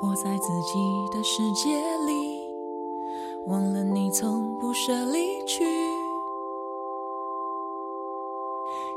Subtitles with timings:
[0.00, 2.40] 活在自己的世界里，
[3.46, 5.64] 忘了你从不舍离去。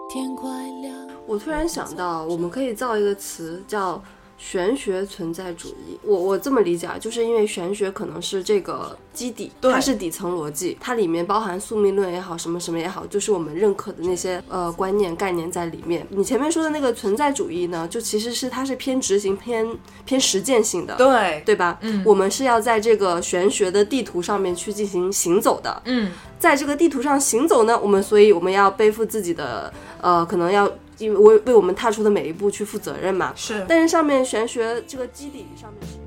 [0.09, 0.93] 天快亮，
[1.25, 4.01] 我突然想到，我们可以造一个词叫。
[4.37, 16.05] 玄学存在主义，我我这么理解啊，就是因为玄学可能是这个基底，它是底层逻辑，它里面包含宿命论也好，什么什么也好，就是我们认可的那些呃观念概念在里面。
[16.11, 19.67] 你前面说的那个存在主义呢，就其实是它是偏执行、偏
[20.05, 21.79] 偏实践性的，对对吧？
[21.81, 30.71] 嗯，我们是要在这个玄学的地图上面去进行行走的，嗯，在这个地图上行走呢，我们所以我们要背负自己的呃，可能要。
[30.97, 33.65] 因为为为我们踏出的每一步去负责任嘛，是。
[33.67, 35.97] 但是上面玄学这个基底上面是。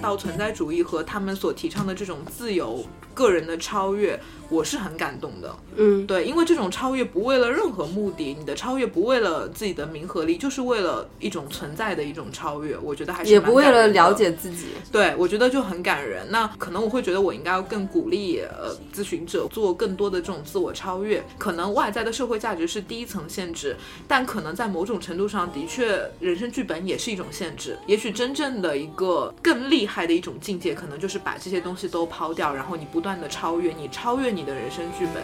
[0.00, 4.18] 看到存在主义和他们所提倡的这种自由、个人的超越。
[4.48, 12.76] 我是很感动的，嗯，对，因为这种超越不为了任何目的，你的超越不为了自己的名和利，就是为了一种存在的一种超越。
[12.76, 16.26] 我觉得还是也不为了了解自己，对我觉得就很感人。
[16.30, 21.24] 那可能我会觉得我应该要更鼓励呃咨询者做更多的这种自我超越。
[21.38, 23.76] 可能外在的社会价值是第一层限制，
[24.08, 27.78] 但可能在某种程度上的确人生剧本也是一种限制。
[27.86, 34.40] 也许真正的一个更厉害的一种境界，可能就是把这些东西都抛掉，然后你不断的超越，你超越你。
[34.40, 35.22] 的人生剧本。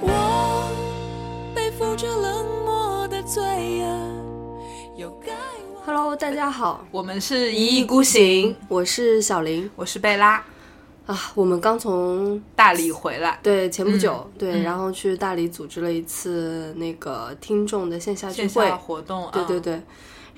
[0.00, 0.70] 我
[1.52, 3.42] 背负着冷漠的罪
[5.26, 5.32] 该
[5.84, 10.40] Hello，大家好，我们是一意孤行，我是小林，我是贝拉。
[11.06, 19.82] 啊，我们刚从大理回来，对，前不久，对，然后去大理组织了一次那个听众的线下聚会活动，对对对。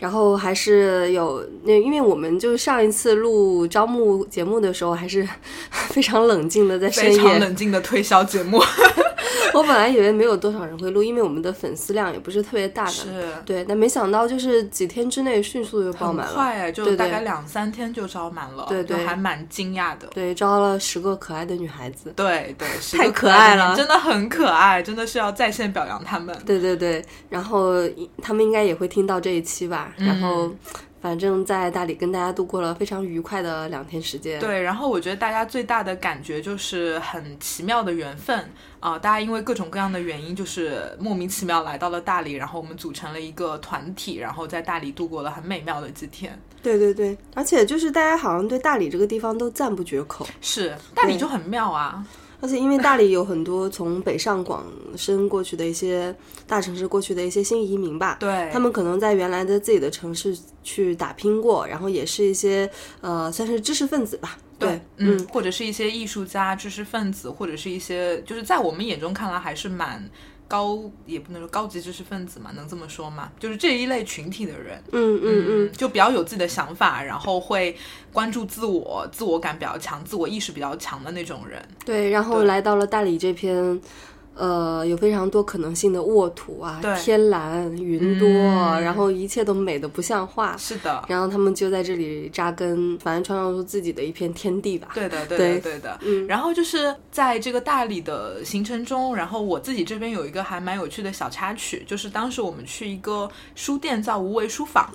[0.03, 5.25] 然后还是有那，因为我们就上一次录招募节目的时候，还是
[5.71, 8.61] 非常冷静的，在深夜非常冷静的推销节目。
[9.55, 13.11] 我本来以为没有多少人会录，因为我们的粉丝量也不是特别大的，是，
[13.45, 22.67] 对，但没想到就是几天之内迅速就爆满了，快哎，就大概两三天就招满了，对对，还蛮惊讶的，对，招了十个可爱的女孩子，对对，
[22.99, 27.75] 太可爱了，真的很可爱，真的是要在线表扬他们，对对对，然后
[28.23, 30.51] 他们应该也会听到这一期吧，然后。
[31.03, 34.39] 反正，在大理跟大家度过了非常愉快的两天时间。
[34.39, 38.49] 对，然后我觉得大家最大的感觉就是很奇妙的缘分
[38.79, 38.97] 啊！
[38.97, 46.41] 大家因为各种各样的原因，就是莫名其妙来到了大理，然后我们组成了一个团体，然后在大理度过了很美妙的几天。
[46.63, 50.25] 对对对，而且就是大家好像对大理这个地方都赞不绝口。
[50.41, 52.07] 是，大理就很妙啊。
[52.43, 54.67] 而且因为大理有很多从北上广
[54.97, 56.15] 深过去的一些
[56.47, 62.69] 大城市过去的一些新移民吧，对他们可能在原来的自己的城市去打拼过，然后也是一些
[63.01, 70.11] 呃算是知识分子吧，对，嗯，或者是一些艺术家、知识分子，或者是一些就是在我们眼中看来还是蛮。
[70.53, 73.33] 高也不能说高级知识分子嘛，能这么说吗？
[73.41, 77.75] 就是这一类群体的人，嗯嗯嗯，就比较有自己的想法，然后会
[78.13, 81.67] 关注自我、自我感比较强、自我意识比较强的那种人。
[81.87, 83.81] 对，然后来到了大理这片。
[84.35, 88.29] 呃，有非常多可能性的沃土啊，天蓝云多，
[88.81, 90.57] 然后一切都美的不像话。
[90.57, 94.89] 是的，然后他们就在这里扎根，反正创造出自己的一片天地吧。
[94.95, 95.99] 对的，对的，对的。
[96.03, 104.89] 嗯，然后就是在这个大理的行程中，然后我自己这边有一个还蛮有趣的小插曲，就是当时我们去一个书店叫无为书坊。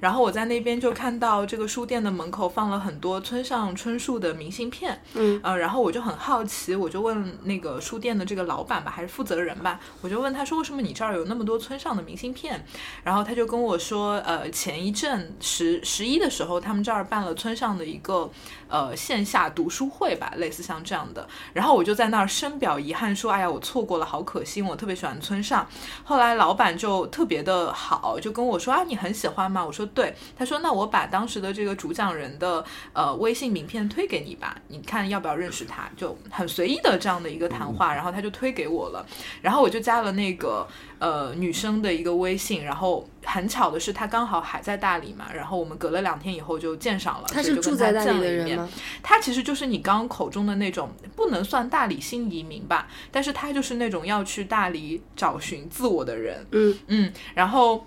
[0.00, 12.64] 然后我在那边就看到这个书店的门口放了很多村上春树的明信片，嗯，呃，然后我就很好奇，我就问那个书店的这个老板还是负责人吧，我就问他说，为什么你这儿有那么多村上的明信片？
[13.04, 18.30] 然后他就跟我说，呃，前一阵十十一的时候，他们这儿办了村上的一个
[18.72, 21.28] 呃线下读书会吧，类似像这样的。
[21.52, 25.64] 然后我就在那儿深表遗憾，说，哎呀，我错过了，好可惜，我特别喜欢村上。
[26.02, 29.64] 后来老板就特别的好，就跟我说，啊，你很喜欢吗？
[29.64, 29.82] 我说。
[29.94, 32.64] 对，他说：“那我把当时的这个主讲人的
[32.94, 35.90] 呃微信名片推给你吧，你看要不要认识他？
[35.98, 39.04] 就很随意的这样的一个谈话，然后他就推给我了，
[39.42, 40.66] 然后我就加了那个
[41.02, 47.28] 呃女生的一个微信，然后。”很巧的是，她刚好还在大理嘛，然后我们隔了两天以后就见上了。
[47.28, 48.68] 她是住在大理的人吗？
[49.00, 56.44] 她其实就是你刚刚口中的那种，不能算大理新移民吧，但是她就是那种要去大理找寻自我的人。
[56.50, 57.86] 嗯嗯，然后。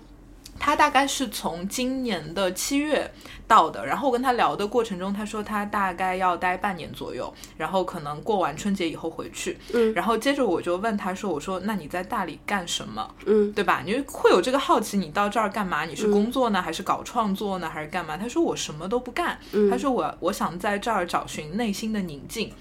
[0.58, 3.10] 他大概是从今年的七月
[3.46, 9.56] 到的，然后我跟他聊的过程中，他说他大概要待半年左右，然后可能过完春节以后回去。
[9.72, 13.14] 嗯，然后接着我就问他说：“我说那你在大理干什么？
[13.26, 13.82] 嗯，对吧？
[13.84, 15.84] 你会有这个好奇，你到这儿干嘛？
[15.84, 19.38] 你是工作呢，还是搞创作呢，还是干嘛？”他说：“我什么都不干。”
[19.70, 22.52] 他说：“我我想在这儿找寻内心的宁静。”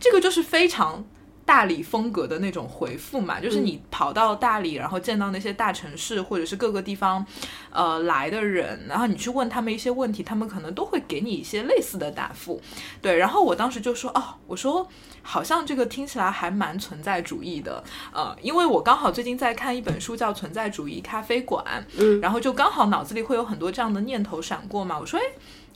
[0.00, 1.04] 这个就是非常。
[1.44, 7.24] 大理风格的那种回复嘛，就是你跑到大理，然后见到那些大城市或者是各个地方，
[7.70, 12.60] 呃来的人，然后你去问他们一些问题，他们可能都会给你一些类似的答复。
[13.00, 14.86] 对，然后我当时就说，哦，我说
[15.22, 21.64] 好像这个听起来还蛮存在主义的，呃，因为我刚好最近在看一本书叫《存在主义咖啡馆》，
[21.98, 25.24] 嗯，然后就刚好脑子里会有很多这样的念头闪过嘛，我说，哎。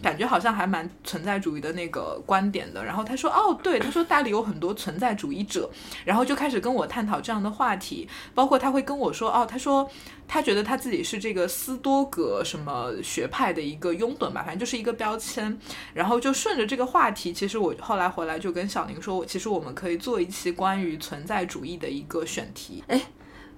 [0.02, 5.70] 感觉好像还蛮存在主义的那个观点的，然后他说哦，对，他说大理有很多存在主义者，
[6.04, 9.88] 然后就开始跟我探讨这样的话题，包括他会跟我说哦，他说
[10.28, 15.58] 他觉得他自己是这个斯多格什么学派的一个拥趸吧，反正就是一个标签，
[15.94, 22.84] 然后就顺着这个话题，其实我后来回来就跟小宁说，我其实我们可以做一期关于存在主义的一个选题。
[22.88, 23.00] 哎，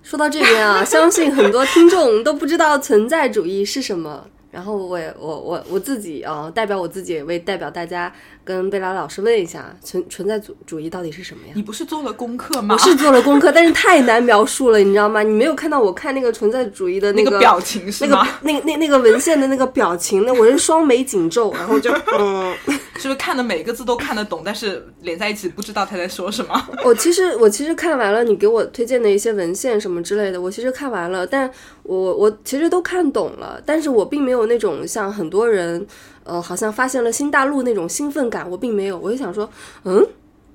[0.03, 4.29] 说到这边啊，相信很多听众都不知道存在主义是什么。
[4.51, 8.13] 然后我我我我自己啊，代表我自己也为代表大家。
[8.49, 11.53] 跟贝拉老师问一下，存存在主主义到底是什么呀？
[11.55, 12.75] 你不是做了功课吗？
[12.75, 15.23] 我是做了功课，但是太难描述了，你知道吗？
[15.23, 18.27] 你没有看到我看那个存在主义的那个表情是吗？
[18.41, 22.55] 那个那那那个文献的那个表情，那我是双眉紧皱，然后就嗯，
[22.97, 26.69] 是不是看的每个字都看得懂，但是连在一起不知道他在说什么？
[26.87, 31.51] 我其实我其实看完了你给我推荐的一些文献什么之类的，我其实看完了，但
[31.83, 35.87] 我我其实都看懂了，但是我并没有那种像很多人。
[36.29, 38.99] 呃，好像发现了新大陆那种兴奋感，我并没有。
[38.99, 39.49] 我就想说，
[39.85, 40.07] 嗯，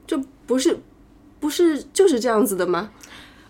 [0.06, 0.16] 这
[0.46, 0.78] 不是，
[1.40, 2.92] 不是就是这样子的吗？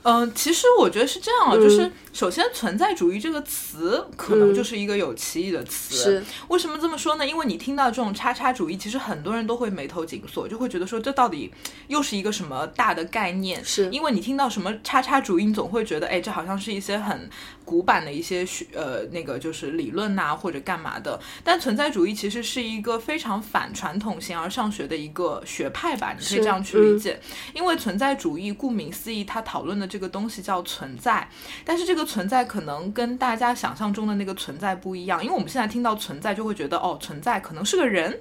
[0.06, 5.96] 嗯，其实我觉得是这样啊，就是首先存在主义这个词可能就是一个有歧义的词。
[5.96, 7.26] 是为什么这么说呢？
[7.26, 11.50] 因为你听到这种叉叉主义，其实很多人都会眉头紧锁，就会觉得说这到底
[11.88, 13.64] 又是一个什么大的概念？
[13.64, 17.30] 是因为你听到什么叉叉主义，你总会觉得哎，这好像是一些很
[17.64, 21.18] 古板的一些学呃那个就是理论呐或者干嘛的。
[21.44, 26.14] 但存在主义其实是一个非常反传统形而上学的一个学派吧？
[26.20, 27.18] 你可以这样去理解。
[27.54, 29.88] 因为存在主义顾名思义，它讨论的。
[29.94, 31.30] 这个东西叫存在，
[31.64, 38.20] 但是这个存在可能跟大家想象中的那个存在不一样，因为我们现在听到存在就会觉得哦，存在可能是个人。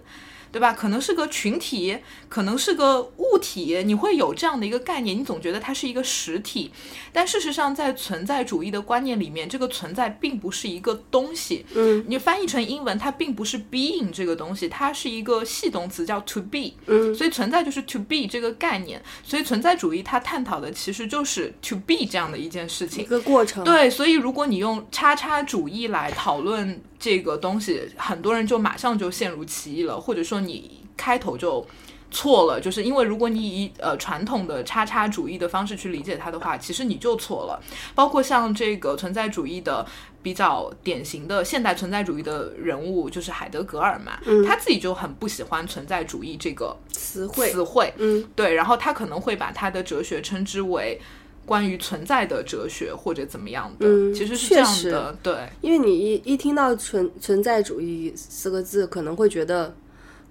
[0.52, 0.74] 对吧？
[0.74, 6.70] 可能是个群体，可能是个物体，你会有这样的一个概念，你总觉得它是一个实体。
[7.10, 11.64] 但事实上，在存在主义的观念里面，这个存在并不是一个东西。
[11.74, 16.72] 嗯，你翻译成英文，它并不是 being 这个东西，它是一个系动词，叫 to be。
[16.86, 19.02] 嗯，所以存在就是 to be 这个概念。
[19.24, 23.64] 所以存在主义它探讨的其实就是 to be 这样的一件事情，一个过程。
[23.64, 30.40] 对，所以如果你用叉叉主义来讨论这个东西，很多人就马上就陷入歧义了，或者说。
[30.42, 31.64] 你开头就
[32.10, 37.62] 错了，就是因为如果你以呃传统的叉叉主义的方式去理解它的话，其实你就错了。
[37.94, 39.86] 包括像这个存在主义的
[40.20, 47.50] 比较典型的现代存在主义的人物，就是海德格尔嘛，他自己就很不喜欢存在主义这个词汇。
[47.50, 51.00] 词汇，嗯，对，然后他可能会把他的哲学称之为
[51.44, 59.74] 关于存在的哲学或者怎么样的，嗯，其实是这样的，对，因为你一一听到存存在主义四个字，可能会觉得。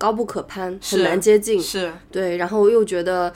[0.02, 3.32] 高不可攀，很难接近，是对，然后又觉得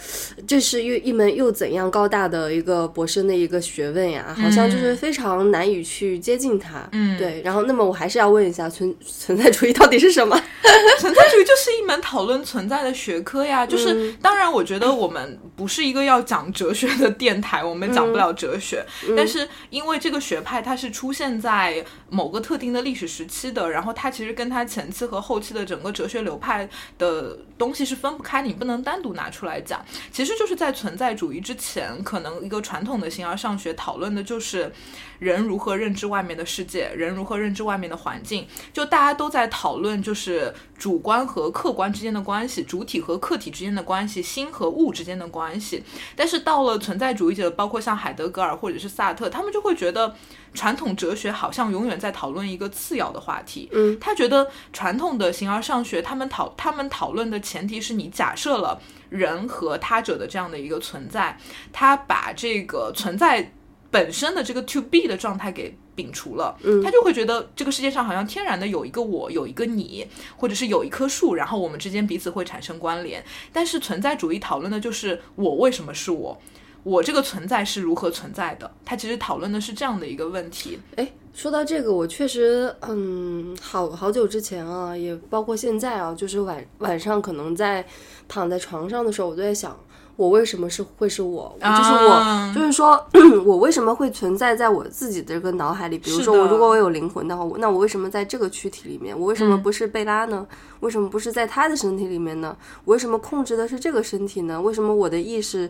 [0.47, 6.89] 这是又一门又怎样高大的一个博士的一个学问呀，好像就是非常难以去接近它。
[6.91, 7.39] 嗯，对。
[7.43, 10.35] 然后，那么我还是要问一下，存存在主义到底是什么？
[10.97, 13.63] 存在主义就是一门讨论存在的学科呀。
[13.63, 18.83] 就是当然，我觉得我们不是一个要讲哲学的电台，我们讲不了哲学。
[19.15, 26.69] 但是因为这个学派它是出现在某个特定的历史时期的，然后它其实跟它前期和后期的整个哲学流派。
[26.97, 29.83] 的东西是分不开，你不能单独拿出来讲。
[30.11, 34.71] 其实就是在存在主义之前，可能一个传统的形而上学讨论的就是
[35.19, 38.47] 人如何认知外面的世界，人如何认知外面的环境。
[38.73, 45.83] 就大家都在讨论，就是主观和客观之间的关系，主体和客体之间的关系，心和物之间的关系。
[46.15, 50.15] 但是到了存在主义者，包括像海德格尔或者是萨特，他们就会觉得。
[50.53, 53.67] 传统哲学好像永远在讨论一个次要的话题。
[53.73, 58.79] 嗯，他觉得传统的形而上学，他们讨他们讨论的前提是你假设了
[59.09, 61.37] 人和他者的这样的一个存在，
[61.73, 63.51] 他把这个存在。
[63.95, 73.23] 本身的这个 to be 的状态给摒除了，嗯他就会觉得这个世界上好像天然的有一个我，有一个你，或者是有一棵树，然后我们之间彼此会产生关联。
[73.53, 76.37] 但是存在主义讨论的就是我为什么是我，
[76.83, 78.69] 我这个存在是如何存在的。
[78.83, 80.77] 他其实讨论的是这样的一个问题。
[80.97, 87.85] 哎，说到这个，我确实，嗯，好好久之前啊，也包括现在啊，就是晚晚上可能在
[88.27, 89.79] 躺在床上的时候，我都在想，
[90.15, 91.55] 我为什么是会是我？
[91.59, 93.05] 就是我，啊就是说
[93.45, 95.97] 我为什么会存在在我自己的这个脑海里？
[95.97, 99.17] 比如说，我如果我有灵魂的话，那我为什么在这个躯体里面？
[99.17, 100.45] 我为什么嗯不是贝拉呢？
[100.79, 102.55] 为什么不是在他的身体里面呢？
[102.85, 104.61] 我为什么控制的是这个身体呢？
[104.61, 105.69] 为什么我的意识？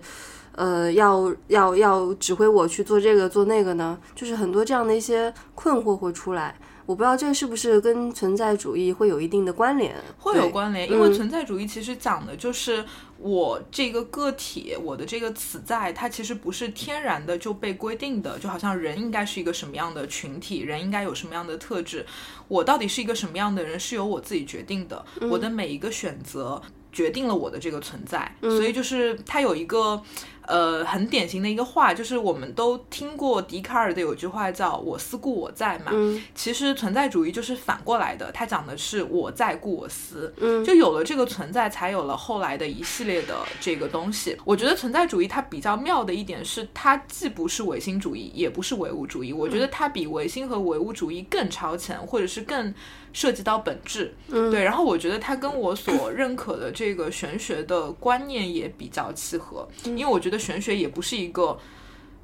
[0.57, 3.97] 呃，要要要指挥我去做这个做那个呢？
[4.15, 6.55] 就是很多这样的一些困惑会出来。
[6.85, 9.93] 我不知道这是不是跟存在主义会有一定的关联？
[10.17, 12.85] 会有关联，因为嗯存在主义其实讲的就是
[13.17, 22.05] 我这个个体，我的这个此在，它其实不是天然的就被规定的，就好像人应该是一个什么样的群体，人应该有什么样的特质，
[22.48, 26.62] 我到底是一个什么样的人，是由我自己决定的，我的每一个选择。
[26.95, 30.01] 决定了我的这个存在，所以就是他有一个
[30.47, 36.23] 呃很典型的一个话，就是我们都听过笛卡尔的有句话叫“我思故我在”嘛，嗯。
[36.33, 40.63] 其实存在主义就是反过来的，它讲的是我在故我思，嗯。
[40.63, 44.37] 就有了这个存在，才有了后来的一系列的这个东西。
[44.45, 49.33] 我觉得存在主义它比较妙的一点是，它既不是唯心主义，也不是唯物主义。
[49.33, 52.73] 我觉得它比唯心和唯物主义更超前，或者是更
[53.15, 54.13] 涉及到本质。
[54.27, 61.57] 嗯对，然后我觉得它跟我所认可的这个玄学的观念也比较契合，因为我觉得玄学也不是一个。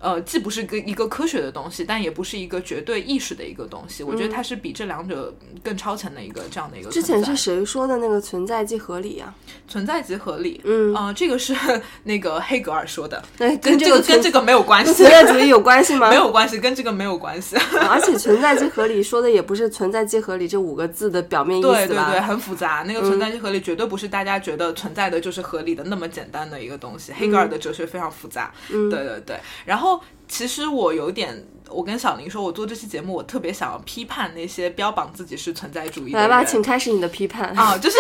[0.02, 4.04] 呃，既不是个一个科学的东西，但也不是一个绝对意识的一个东西。
[4.04, 7.02] 我觉得它是比这两者更超前的一个这样的一个之。
[7.02, 9.34] 前是谁说的那个存在即合理啊？
[9.68, 10.62] 存在即合理。
[10.64, 11.56] 嗯啊、这个是
[12.04, 16.10] 那个黑格尔说的， 对跟这这个跟这个没有关系存，在主义有关系吗？
[16.12, 17.56] 没有关系，跟这个没有关系。
[17.90, 21.76] 而且存在即合理说的也不是存在即合理这五个字的表面意思吧？
[21.78, 22.84] 对对对，很复杂。
[22.88, 27.12] 那个存在即合理绝对不是大家觉得存在的就是合理的那么简单的一个东西。
[27.14, 28.52] 黑格尔的哲学非常复杂。
[28.72, 29.38] 嗯对对对。
[29.66, 29.91] 然后
[30.28, 36.30] 其实我有点，我跟小林说，我做这期节目，我特别想要批判那些标榜自己是存在主义的人。
[36.30, 37.50] 来吧，请开始你的批判。
[37.58, 37.98] 啊，就是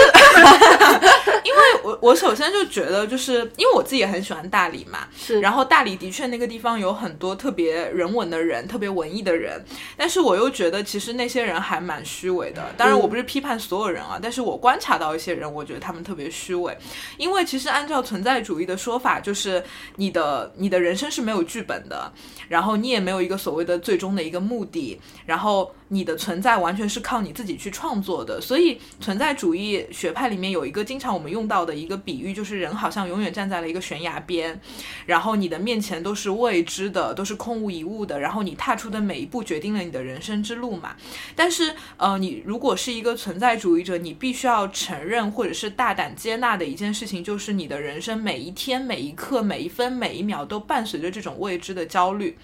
[1.44, 9.64] 因为我我首先就觉得，就是因为我自己也很喜欢大理嘛，是然后大理的确那个地方有很多特别人文的人，特别文艺的人，
[9.98, 12.62] 但是我又觉得其实那些人还蛮虚伪的。
[12.78, 16.78] 当然，我不是批判所有人啊，但是我观察到一些人，我觉得他们特别虚伪，
[17.18, 19.64] 因为其实按照存在主义的说法，就是
[19.96, 22.12] 你的你的人生是没有剧本的，
[22.48, 28.40] 然后你也没有一个所谓的最终的一个目的，然后你的存在完全是靠你自己去创作的。
[28.42, 34.60] 所以存在主义学派里面有一个经常我们用到的一个比喻，就是人好像永远站在了一个悬崖边，
[35.06, 40.96] 然后你的面前都是未知的，都是空无一物的，然后你踏出的每一步决定了你的人生之路嘛。
[41.36, 52.38] 但是呃，你如果是一个存在主义者，你必须要承认或者是大胆接纳的一件事情，就是你的人生每一天、每一刻、每一分、每一秒都伴随着这种未知的焦虑。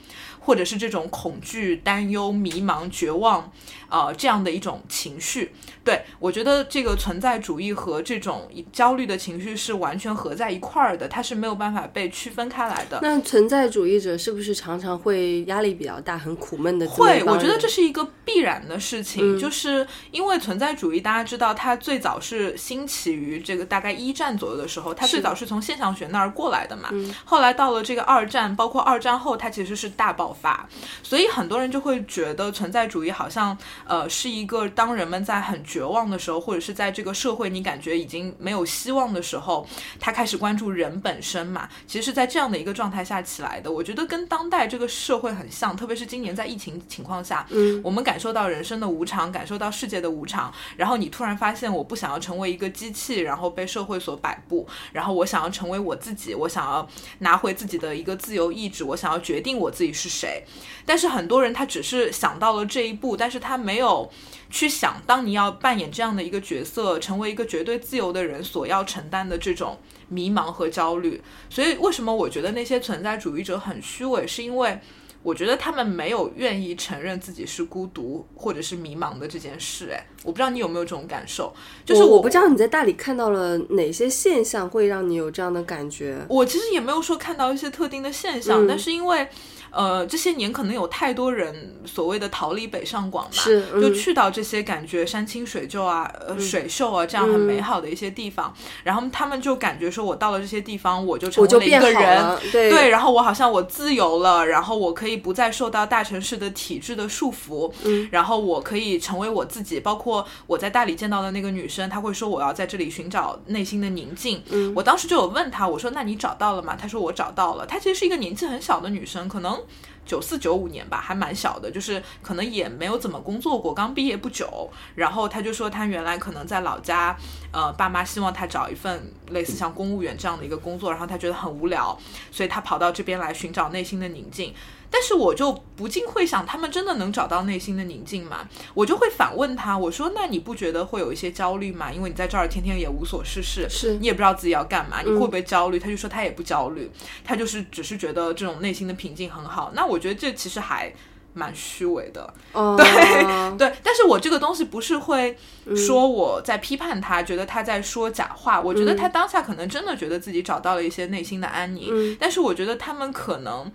[0.48, 3.51] 或者是这种恐惧、担忧、迷茫、绝望，
[3.89, 5.51] 呃，这样的一种情绪。
[5.88, 13.00] 对我觉得这个存在主义和这种焦虑的情绪是完全合在一块儿的，它是没有办法被区分开来的。
[13.01, 16.86] 那存在主义者是不是常常会压力比较大、很苦闷的？
[16.88, 26.89] 会，我觉得这是一个必然的事情，嗯就是因为存在主义，大家知道它最早是兴起于这个大概一战左右的时候，它最早是从现象学那儿过来的嘛。
[26.91, 30.67] 嗯后来到了这个二战，包括二战后，它其实是大爆发，
[31.01, 39.67] 所以很多人就会觉得存在主义好像呃是一个当人们在很绝望的时候，或者是在这个社会你感觉已经没有希望的时候，
[40.00, 41.67] 他开始关注人本身嘛。
[41.86, 56.88] 其实是在这样的一个状态下起来的，我觉得跟当代这个社会很像，特别是今年在疫情情况下，嗯我们感受到人生的无常，感受到世界的无常，然后你突然发现我不想要成为一个机器，然后被社会所摆布，然后我想要成为我自己，我想要
[57.19, 60.43] 拿回自己的一个自由意志，我想要决定我自己是谁。
[60.86, 64.10] 但是很多人他只是想到了这一步，但是他没有
[64.50, 69.77] 去想，当你要扮演这样的一个角色，成为一个绝对自由的人所要承担的这种
[70.10, 71.22] 迷茫和焦虑。
[71.50, 74.80] 所以为什么我觉得那些存在主义者很虚伪，是因为。
[75.24, 86.18] 我觉得他们没有愿意承认自己是孤独或者是迷茫的这件事，哎，我不知道你有没有这种感受，就是我不知道你在大理看到了哪些现象会让你有这样的感觉。
[86.30, 89.27] 我其实也没有说看到一些特定的现象，嗯但是因为，
[89.72, 109.80] 呃，这些年可能有太多人所谓的逃离北上广嘛，是嗯就去到这些感觉山清水秀啊、呃水秀啊这样很美好的一些地方，然后他们就感觉说我到了这些地方，我就成为了一个人，，对对，然后我好像我自由了，然后我可以不再受到大城市的体制的束缚，嗯，然后我可以成为我自己。
[109.80, 114.42] 包括我在大理见到的那个女生，她会说我要在这里寻找内心的宁静。
[114.50, 116.76] 嗯我当时就有问她，我说那你找到了吗？
[116.76, 117.66] 她说我找到了。
[117.66, 119.57] 她其实是一个年纪很小的女生，可能。
[120.06, 124.70] 九四九五年吧，还蛮小的，就是可能也没有怎么工作过，刚毕业不久。
[124.96, 127.18] 然后他就说，他原来可能在老家，
[127.52, 131.98] 呃，爸妈希望他找一份类似像公务员这样的一个工作，然后他觉得很无聊，
[132.32, 134.54] 所以他跑到这边来寻找内心的宁静。
[134.89, 138.48] 但是我就不禁会想，他们真的能找到内心的宁静吗？
[138.74, 141.91] 我就会反问他，我说：“那你不觉得会有一些焦虑吗？
[141.91, 146.89] 因为你在这儿天天也无所事事，是你也不知道自己要干嘛，你会不会焦虑？”他就说他也不焦虑，
[147.24, 149.72] 他就是只是觉得这种内心的平静很好。
[149.75, 150.94] 那我觉得这其实还
[151.34, 152.75] 蛮虚伪的，哦，
[153.58, 153.72] 对。
[153.84, 155.38] 但是我这个东西不是会
[155.75, 158.60] 说我在批判他，觉得他在说假话。
[158.60, 163.72] 我觉得他当下可能真的觉得自己找到了一些内心的安宁，嗯但是我觉得他们可能。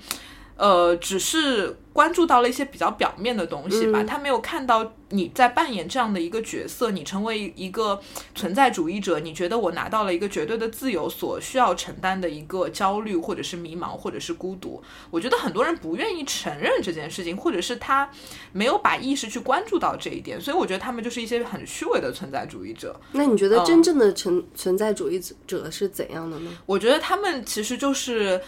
[0.62, 8.00] 呃，只是关注到了一些比较表面的东西吧，他没有看到你在扮演这样的一个角色，你成为一个
[8.36, 14.80] 存在主义者，你觉得我拿到了一个绝对的自由，所需要承担的一个焦虑，或者是迷茫，或者是孤独。
[15.10, 18.08] 我觉得很多人不愿意承认这件事情，或者是他
[18.52, 22.94] 没有把意识去关注到这一点，所以我觉得他们就是一些很虚伪的存在主义者。
[23.10, 26.52] 那你觉得嗯真正的存存在主义者是怎样的呢？
[26.66, 28.40] 我觉得他们其实就是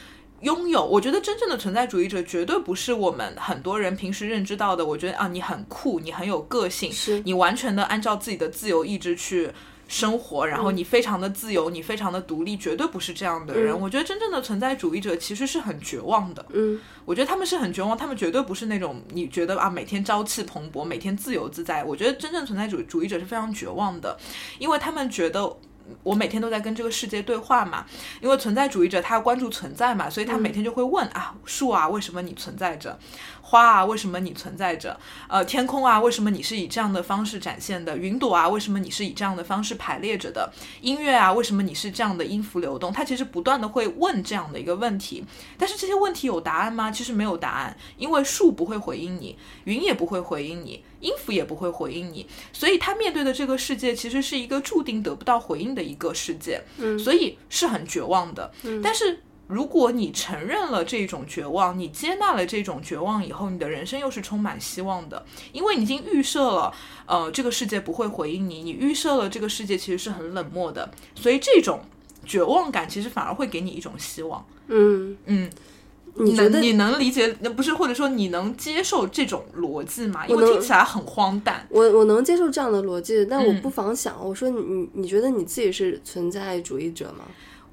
[0.44, 0.84] 拥有。
[0.84, 4.86] 我觉得真正的存在主义者绝对不是我们很多人平时认知到的。
[4.86, 9.50] 我觉得啊，你很酷，你很有个性，是你完全的按照自己的自由意志去。
[9.86, 13.78] 生活，然后你非常的自由，你非常的独立，绝对不是这样的人。
[13.78, 16.44] 我觉得真正的存在主义者其实是很绝望的。
[16.54, 21.84] 嗯，我觉得他们是很绝望，他们绝对不是那种你觉得啊每天朝气蓬勃，每天自由自在。
[21.84, 24.16] 我觉得真正存在主主义者是非常绝望的，
[24.58, 25.54] 因为他们觉得。
[26.02, 27.84] 我每天都在跟这个世界对话嘛，
[28.20, 32.98] 因为存在主义者他要关注存在嘛，所以他每天就会问、啊，树啊，为什么你存在着？
[33.42, 34.98] 花啊，为什么你存在着？
[35.28, 37.96] 呃，天空啊，为什么你是以这样的方式展现的？
[37.96, 40.50] 云朵啊，为什么你是以这样的方式排列着的？
[40.80, 42.90] 音乐啊，为什么你是这样的音符流动？
[42.90, 45.22] 他其实不断的会问这样的一个问题，
[45.58, 46.90] 但是这些问题有答案吗？
[46.90, 56.98] 其实没有答案，因为树不会回应你，云也不会回应你，音符也不会回应你，所以他面对的这个世界其实是一个注定得不到回应的一个世界，嗯。
[56.98, 58.50] 所以是很绝望的。
[58.62, 58.80] 嗯。
[58.82, 71.82] 但是如果你承认了这种绝望，你接纳了这种绝望以后，你的人生又是充满希望的，因为你已经预设了，呃，这个世界不会回应你，你预设了这个世界其实是很冷漠的，所以这种
[72.24, 74.42] 绝望感其实反而会给你一种希望。
[74.68, 75.50] 嗯，嗯，
[76.16, 80.26] 你觉得能你能理解，那不是或者说你能接受这种逻辑吗？
[80.26, 81.66] 因为听起来很荒诞。
[81.70, 87.24] 我我能接受这样的逻辑，但我嗯不妨想，我说你你你觉得你自己是存在主义者吗？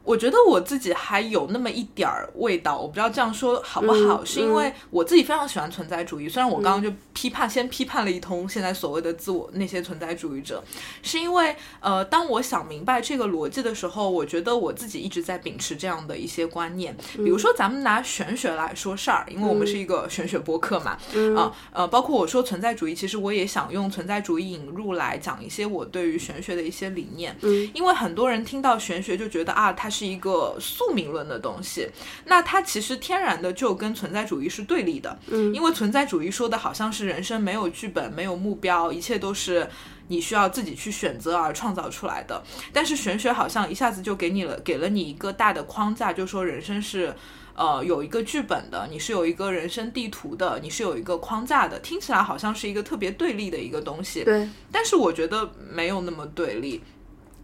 [0.03, 6.27] 我觉得我自己还有那么一点儿味道，我不知道这样说好不好，嗯是因为我自己非常喜欢存在主义。
[6.27, 10.63] 虽然我刚刚就批判，先批判了一通现在所谓的自我那些存在主义者，
[11.03, 16.95] 是因为呃，当我想明白这个逻辑的时候，我觉得我自己一直在秉持这样的一些观念。
[17.15, 20.97] 比如说，咱们拿玄学来说事儿，因为我们是一个玄学播客嘛，
[21.37, 27.35] 啊呃，包括我说存在主义，其实我也想用存在主义引入来讲一些我对于玄学的一些理念。
[27.41, 31.89] 嗯，因为很多人听到玄学就觉得啊，它是一个宿命论的东西，
[32.25, 35.19] 那它其实天然的就跟存在主义是对立的。
[35.27, 39.67] 嗯，因为存在主义说的好像是人生没有剧本、没有目标，一切都是。
[40.07, 47.15] 你需要自己去选择而创造出来的，但是玄学好像一下子就给你了，给了你一个大的框架，就说人生是，
[47.55, 54.25] 呃，有一个剧本的，你是有一个人生地图的，你是有一个框架的，听起来好像是一个特别对立的一个东西。
[54.25, 56.83] 对，但是我觉得没有那么对立，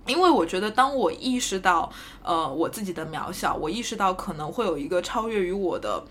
[0.07, 1.91] 因为我觉得当我意识到，
[2.23, 6.03] 呃，我自己的渺小，我意识到可能会有一个超越于我的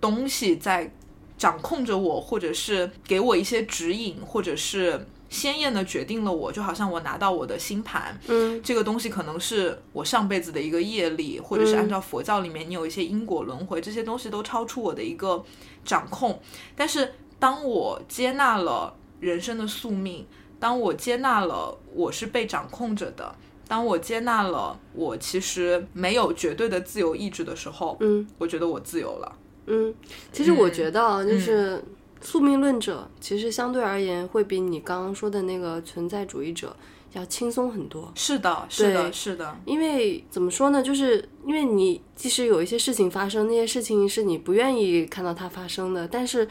[0.00, 0.92] 东西在
[1.36, 8.62] 掌控着我，或者是给我一些指引，或者是鲜艳的决定了我，就好像我拿到我的星盘，嗯。
[8.62, 15.42] 这个东西可能是我上辈子的一个业力，或者是按照佛教里面你有一些因果轮回，这些东西都超出我的一个
[15.84, 16.38] 掌控。
[16.76, 20.26] 但是当我接纳了人生的宿命，
[20.60, 23.34] 当我接纳了我是被掌控着的，
[23.66, 29.32] 当我接纳了我其实没有绝对的自由意志的时候，嗯我觉得我自由了。
[29.66, 29.94] 嗯，
[30.32, 31.82] 其实我觉得啊，嗯就是
[32.20, 36.76] 宿命论者，其实相对而言会比你刚刚说的那个存在主义者
[37.12, 38.12] 要轻松很多。
[38.14, 46.46] 是的，是的，是的，因为怎么说呢，就是因为你即使有一些事情发生，那些事情是你不愿意看到它发生的，但是，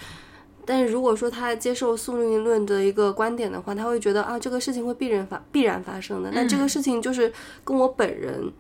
[0.70, 8.54] 但是如果说他接受宿命论的一个观点的话，他会觉得啊，这个事情会必然发必然发生的，那这个事情就是跟我本人，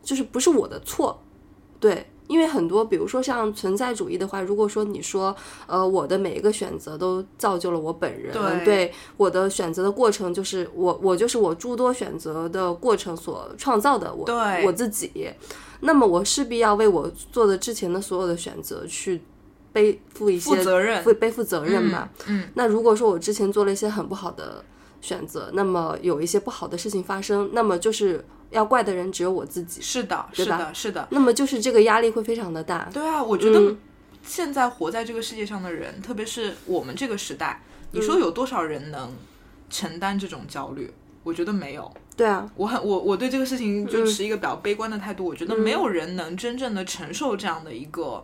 [0.00, 1.20] 就是不是我的错，
[1.80, 2.06] 对。
[2.28, 5.34] 因为很多，比如说像存在主义的话，如果说你说，
[5.66, 8.34] 呃，我的每一个选择都造就了我本人，
[8.66, 14.66] 对我的选择的过程就是我，我就是我诸多选择的过程所创造的我，对。
[14.66, 15.30] 我自己，
[15.80, 19.22] 那么我势必要为我做的之前的所有的选择去
[19.78, 22.08] 背负一些负责任负背负责任嘛。
[22.26, 24.64] 嗯，那如果说我之前做了一些很不好的
[25.00, 32.88] 选择，那么有一些不好的事情发生，那么就是要怪的人只有我自己，是的，是的，是的，那么就是这个压力会非常的大。
[32.92, 33.78] 对啊，我觉得嗯
[34.24, 37.62] 现在活在这个世界上的人，特别是我们这个时代，
[37.92, 39.12] 你嗯说有多少人能
[39.70, 40.90] 承担这种焦虑？
[41.22, 41.90] 我觉得没有。
[42.16, 48.22] 对啊，我很我我对这个事情就持一个比较悲观的态度，我觉得嗯没有人能真正的承受这样的一个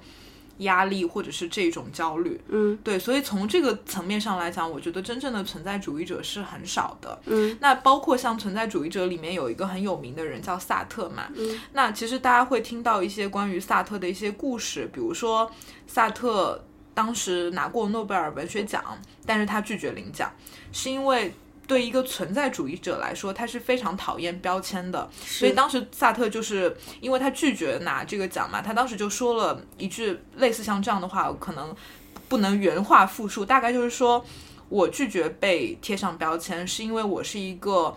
[0.58, 2.40] 压力或者是这种焦虑。
[2.48, 7.18] 嗯对，所以从这个层面上来讲，我觉得真正的存在主义者是很少的。
[7.26, 15.50] 嗯那包括像存在主义者里面有一个很有名的人叫萨特嘛，嗯那其实大家会听到一些关于萨特的一些故事，比如说
[15.86, 18.82] 萨特当时拿过诺贝尔文学奖，
[19.26, 20.32] 但是他拒绝领奖，
[20.72, 21.34] 是因为。
[21.66, 31.74] 对一个存在主义者来说，他是非常讨厌标签的，所以当时萨特就是因为他拒绝拿这个奖嘛，他当时就说了一句类似像这样的话，可能
[32.28, 34.24] 不能原话复述，大概就是说
[34.68, 37.96] 我拒绝被贴上标签，是因为我是一个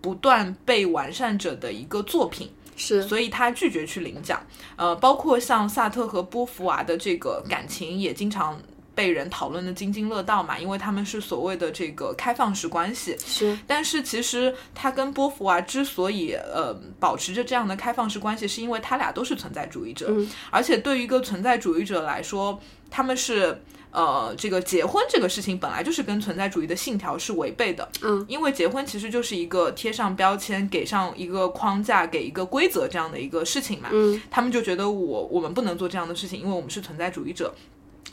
[0.00, 4.44] 不断被完善者的一个作品，是，所以他拒绝去领奖。
[4.74, 8.60] 呃，包括像萨特和波伏娃的这个感情也经常。
[8.96, 22.58] 被人讨论的津津乐道嘛，因为他们是所谓的这个开放式关系，是但是其实他跟波伏娃之所以呃保持着这样的开放式关系，是因为他俩都是存在主义者，嗯而且对于一个存在主义者来说，
[22.90, 23.62] 他们是。
[23.92, 37.54] 呃，这个结婚这个事情本来就是跟存在主义的信条是违背的，嗯，因为结婚其实就是一个贴上标签、给上一个框架、给一个规则这样的一个事情嘛，嗯他们就觉得我我们不能做这样的事情，因为我们是存在主义者。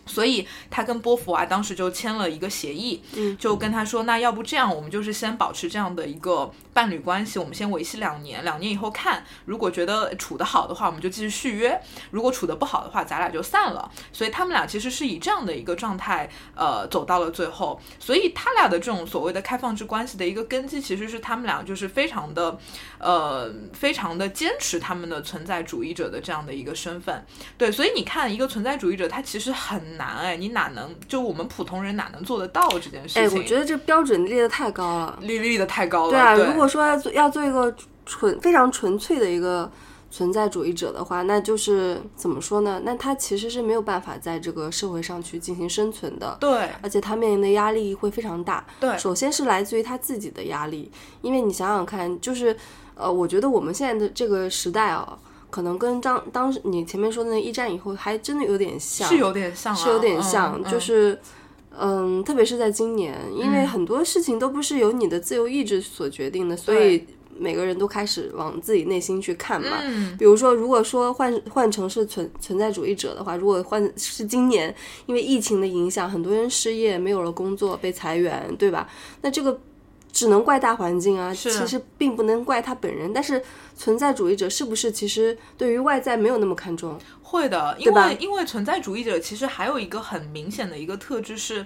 [0.05, 11.79] 所以他跟波伏娃当时就签了一个协议，嗯就跟他说，那要不这样，我们就是先保持这样的一个伴侣关系，我们先维系两年，两年以后看，如果觉得处得好的话，我们就继续续约；
[12.11, 13.89] 如果处得不好的话，咱俩就散了。
[14.11, 17.79] 所以他们俩其实是以这样的一个状态，呃，走到了最后。
[17.99, 22.57] 所以他俩的这种所谓的开放式关系的一个根基，其实是他们俩就是非常的，
[22.97, 27.25] 呃，非常的坚持他们的存在主义者的这样的一个身份。
[27.57, 33.37] 对，所以你看，一个存在主义者，他其实很难哎，你哪能就我们普通人哪能做得到这件事哎，情？
[33.37, 35.19] 我觉得这标准立得太高了。
[35.21, 36.11] 立立的太高了。
[36.11, 37.73] 对啊，对如果说要做要做一个
[38.05, 39.71] 纯非常纯粹的一个
[40.11, 42.81] 存在主义者的话，那就是怎么说呢？
[42.83, 46.37] 那他其实是没有办法在这个社会上去进行生存的。
[46.39, 48.63] 对而且他面临的压力会非常大。
[48.79, 52.55] 对首先是来自于他自己的压力，因为你想想看，就是
[52.95, 55.17] 呃，我觉得我们现在的这个时代啊，
[55.53, 61.19] 可能跟当当时你前面说的那一战以后，还真的有点像，是有点像、啊，是有点像，嗯、就是。
[61.75, 67.03] 嗯，特别是在今年，因为嗯很多事情都不是由你的自由意志所决定的，所以
[67.35, 69.79] 每个人都开始往自己内心去看嘛。
[69.81, 74.73] 嗯比如说，如果说换换成是存存在主义者的话，如果换是今年
[75.07, 78.87] 因为疫情的影响，很多人失业，没有了工作，被裁员，对吧？
[79.21, 79.59] 那这个
[80.13, 83.11] 只能怪大环境啊，是其实并不能怪他本人。
[83.11, 83.43] 但是
[83.75, 86.97] 存在主义者是不是其实对于外在没有那么看重？
[87.21, 91.65] 会的，因为因为存在主义者其实还有一个很明显的一个特质是。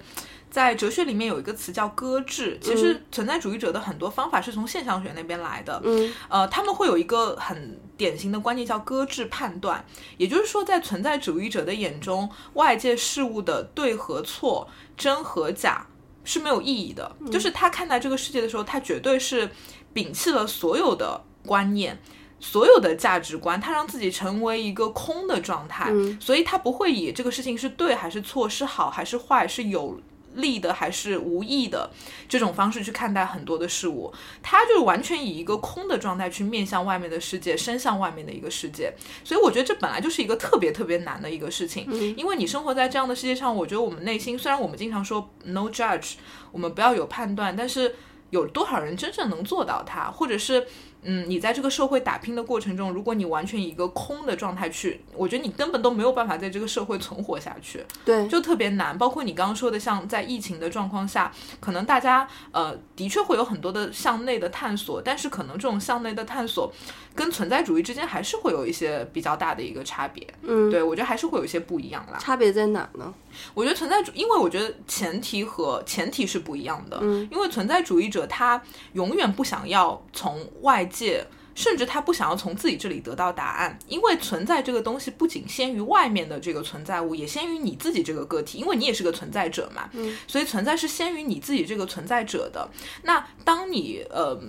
[0.50, 5.80] 在哲学里面有一个词叫搁置，其实存在主义者的很多方法是从现象学那边来的。
[5.84, 9.84] 嗯呃，他们会有一个很典型的观念叫搁置判断，
[10.16, 15.86] 也就是说，在存在主义者的眼中，外界事物的对和错、真和假
[16.28, 17.16] 是没有意义的。
[17.32, 19.50] 就是他看待这个世界的时候，他绝对是
[19.96, 21.98] 摒弃了所有的观念。
[22.40, 30.00] 所有的价值观，他让自己成为一个空的状态，嗯所以他不会以这个事情是对还是错，是好还是坏，是有
[30.38, 31.92] 利的还是无益的
[32.28, 38.94] 这种方式去看待很多的事物，他就是完全以一个空的状态去面向外面的世界，伸向外面的一个世界。
[39.24, 46.14] 所以我觉得这本来就是一个特别特别难的一个事情，嗯因为你生活在这样的世界上，我觉得我们内心虽然我们经常说 no judge，
[46.52, 47.96] 我们不要有判断，但是
[48.30, 50.68] 有多少人真正能做到它，或者是
[51.10, 58.98] 嗯，你在这个社会打拼的过程中，如果你完全以一个空的状态去，我觉得你根本都没有办法在这个社会存活下去，对，就特别难。
[58.98, 66.74] 包括你刚刚说的，像在疫情的状况下，可能大家呃的确会有很多的向内的探索，但是可能这种向内的探索
[67.16, 70.28] 跟存在主义之间还是会有一些比较大的一个差别。
[70.42, 72.18] 嗯，对我觉得还是会有一些不一样啦。
[72.20, 73.14] 差别在哪呢？
[73.54, 76.98] 我觉得存在主，因为我觉得前提和前提是不一样的。
[77.02, 78.62] 嗯，因为存在主义者他
[78.94, 89.90] 永远不想要从外界，甚至他不想要从自己这里得到答案，因为存在这个东西不仅先于外面的这个存在物，也先于你自己这个个体，因为你也是个存在者嘛。
[89.94, 92.70] 嗯，所以存在是先于你自己这个存在者的。
[93.04, 94.40] 那当你呃。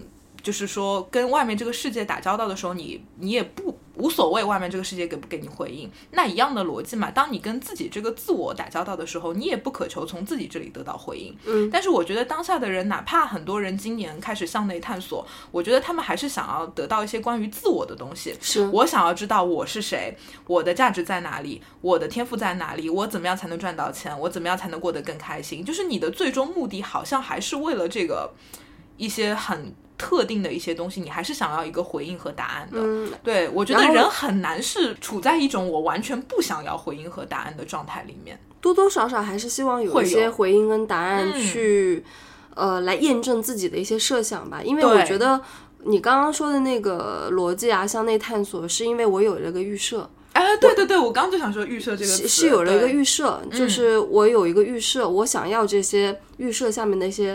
[0.43, 7.11] 就是说，跟外面这个世界打交道的时候，你你也不无所谓外面这个世界给不给你回应，那一样的逻辑嘛。
[7.11, 11.37] 当你跟自己这个自我打交道的时候，你也不渴求从自己这里得到回应。
[11.45, 18.35] 嗯，但是我觉得当下的人，哪怕很多人今年开始向内探索，我觉得他们还是想要得到一些关于自我的东西。
[18.41, 25.65] 是我想要知道我是谁，我的价值在哪里，我的天赋在哪里，我怎么样才能赚到钱，我怎么样才能过得更开心？
[25.65, 28.33] 就是你的最终目的，好像还是为了这个
[28.97, 29.75] 一些很。
[29.99, 32.79] 特定的一些东西，你还是想要一个回应和答案的。
[32.81, 38.39] 嗯，对我觉得人很难是处在一种我完全不想要回应和答案的状态里面。
[38.61, 42.05] 多多少少还是希望有一些回应跟答案嗯去，
[42.55, 44.61] 呃，来验证自己的一些设想吧。
[44.63, 45.41] 因为我觉得
[45.85, 57.33] 你刚刚说的那个逻辑啊，向内探索，是因为我有了个预设，哎，对对对，我刚刚就想说预设这个词是是有了一个预设，嗯就是我有一个预设，我想要这些预设下面的一些。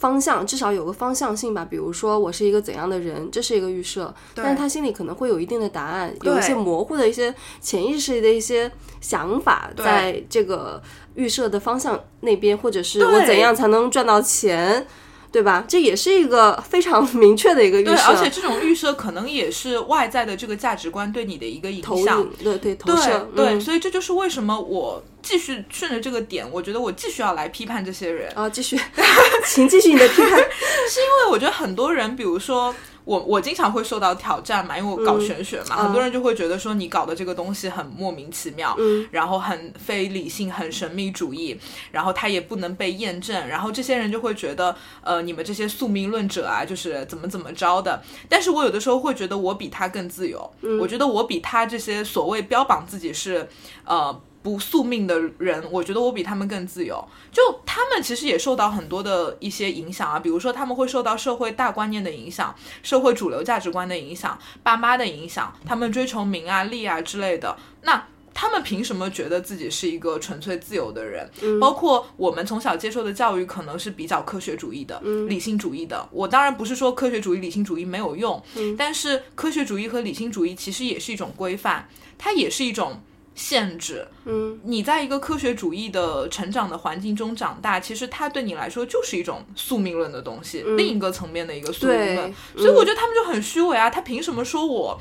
[0.00, 10.82] 方向至少有个方向性吧，比如说我是一个怎样的人，这是一个预设，但是他心里可能会有一定的答案，有一些模糊的一些潜意识的一些想法，在这个
[11.16, 14.86] 预设的方向那边，或者是我怎样才能赚到钱，
[15.32, 15.64] 对吧？
[15.68, 22.28] 这也是一个非常明确的一个预对，设，而且这种预设可能也是外在的这个价值观对你的一个影响。
[22.42, 28.32] 对对投对射，对，嗯所以这就是为什么我继续顺着这个点，我觉得我继续要来批判这些人。
[28.34, 28.78] 啊，继续，
[29.46, 30.30] 请继续你的批判，
[30.90, 32.74] 是因为我觉得很多人，比如说
[33.10, 41.58] 我，我经常会受到挑战嘛，因为我搞玄学嘛，嗯很多人就会觉得说你搞的这个东西很莫名其妙，嗯然后很非理性、很神秘主义，
[41.90, 48.00] 然后它也不能被验证，然后这些人就会觉得，呃，你们这些宿命论者啊，就是怎么怎么着的。
[48.28, 50.48] 但是我有的时候会觉得我比他更自由，
[50.80, 53.48] 我觉得我比他这些所谓标榜自己是，
[53.84, 54.20] 呃。
[54.42, 57.04] 不宿命的人，我觉得我比他们更自由。
[57.30, 67.54] 就他们其实也受到很多的一些影响啊，比如说他们会受到社会大观念的影响、社会主流价值观的影响、爸妈的影响，他们追求名啊、利啊之类的。
[67.82, 71.28] 那他们凭什么觉得自己是一个纯粹自由的人？
[71.60, 74.98] 包括我们从小接受的教育可能是比较科学主义的、
[75.28, 76.08] 理性主义的。
[76.10, 78.42] 我当然不是说科学主义、理性主义没有用，
[78.78, 83.02] 但是科学主义和理性主义其实也是一种规范，它也是一种。
[83.34, 92.34] 限制，嗯，你在一个科学主义的成长的环境中长大，其实它对你来说就是一种宿命论的东西，另一个层面的一个宿命论。
[92.56, 95.00] 所以我觉得他们就很虚伪啊，他凭什么说我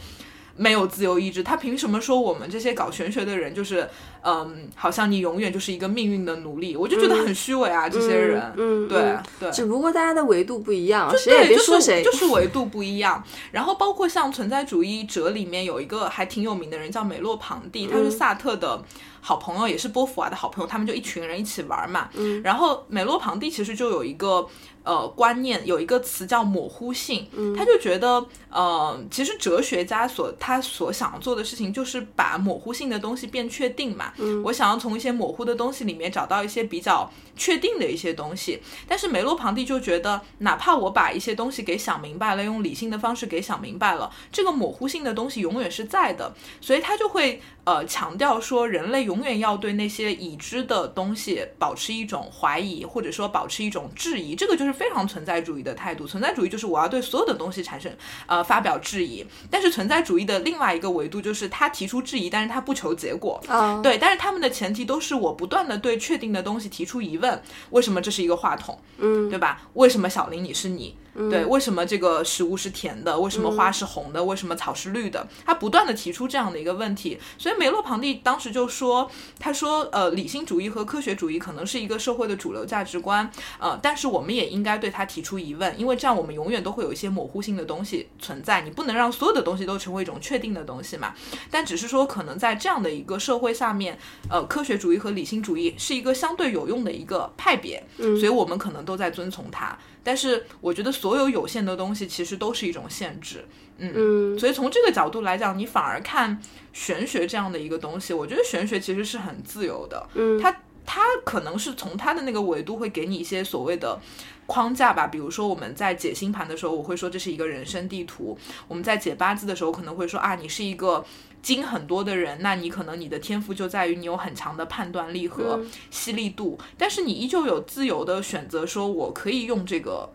[0.56, 1.42] 没有自由意志？
[1.44, 3.90] 他凭什么说我们这些搞玄学的人就是，
[4.22, 6.76] 嗯，好像你永远就是一个命运的奴隶？
[6.76, 8.54] 我就觉得很虚伪啊，这些人。
[8.58, 9.52] 嗯，对嗯对。
[9.52, 13.24] 只不过大家的维度不一样，谁也对，就是别说谁，就是维度不一样。
[13.52, 18.84] 然后包括像存在主义者里面有一个还挺有名的人叫美洛庞蒂，他嗯是萨特的
[19.22, 22.10] 好朋友，也是波伏娃的好朋友，他们就一群人一起玩嘛。
[22.16, 24.48] 嗯然后美洛庞蒂其实就有一个。
[24.82, 34.09] 呃，观念有一个词叫模糊性，嗯他就觉得，呃，其实哲学家所他所想做的事情就是把模糊性的东西变确定嘛。
[34.18, 34.42] 嗯。
[34.44, 56.08] 我想要从一些模糊的东西里面找到一些比较确定的一些东西，但是梅洛庞蒂就觉得，哪怕我把一些东西给想明白了，用理性的方式给想明白了，这个模糊性的东西永远是在的，所以他就会呃强调说，人类永远要对那些已知的东西保持一种怀疑，或者说保持一种质疑，这个就是非常存在主义的态度。
[56.08, 63.40] 存在主义就是我要对所有的东西产生呃发表质疑，但是存在主义的另外一个维度就是他提出质疑，但是他不求结果。
[63.48, 69.62] 啊，对，但是他们的前提都是我不断的对确定的东西提出疑问，为什么这是一个话筒，嗯，对吧？
[69.74, 70.96] 为什么小林你是你？
[71.30, 73.20] 对，为什么这个食物是甜的？
[73.20, 74.24] 为什么花是红的？
[74.24, 75.28] 为什么草是绿的？
[75.46, 83.30] 他不断的提出这样的一个问题，所以梅洛庞蒂当时就说，他说，呃，理性主义和科学主义可能是一个社会的主流价值观，
[83.60, 91.14] 呃，但是我们也应该对它提出疑问，因为这样我们永远都会有一些模糊性的东西存在，你不能让所有的东西都成为一种确定的东西嘛。
[91.50, 93.98] 但只是说，可能在这样的一个社会下面，
[94.30, 99.78] 呃，科学主义和理性主义是一个相对有用的一个派别，所以我们可能都在遵从它。
[100.04, 103.46] 但是我觉得所有有限的东西其实都是一种限制。
[103.78, 106.38] 嗯，所以从这个角度来讲，你反而看
[106.74, 110.06] 玄学这样的一个东西，我觉得玄学其实是很自由的。
[110.16, 110.52] 嗯，它
[110.86, 113.98] 它可能是从它的那个维度会给你一些所谓的
[114.46, 118.36] 框架吧，比如说我们在解星盘的时候，我会说这是一个人生地图；
[118.68, 121.06] 我们在解八字的时候，可能会说啊，你是一个
[121.42, 130.10] 经很多的人，那你可能你的天赋就在于你有很强的判断力和犀利度，但是你依旧有自由的选择，说我可以用这个。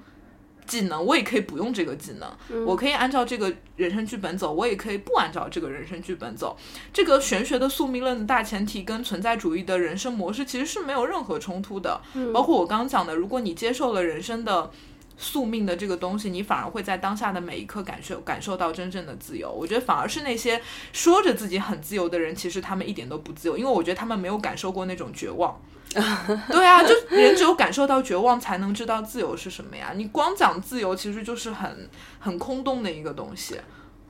[0.67, 6.57] 技能我也可以不用这个技能，我可以按照这个人生剧本走，我也可以不按照这个人生剧本走。
[6.91, 12.01] 这个玄学的宿命论的大前提跟存在主义的人生模式其实是没有任何冲突的。
[12.33, 14.71] 包括我刚刚讲的，如果你接受了人生的
[15.17, 19.51] 宿命的这个东西，你反而会在当下的每一刻感受感受到真正的自由。
[19.51, 20.61] 我觉得反而是那些
[20.93, 25.61] 说着自己很自由的人，其实他们一点都不自由，因为我觉得他们没有感受过那种绝望。
[26.51, 29.93] 对啊，就人只有感受到绝望，才能知道自由是什么呀。
[29.95, 33.57] 你光讲自由，其实就是很很空洞的一个东西。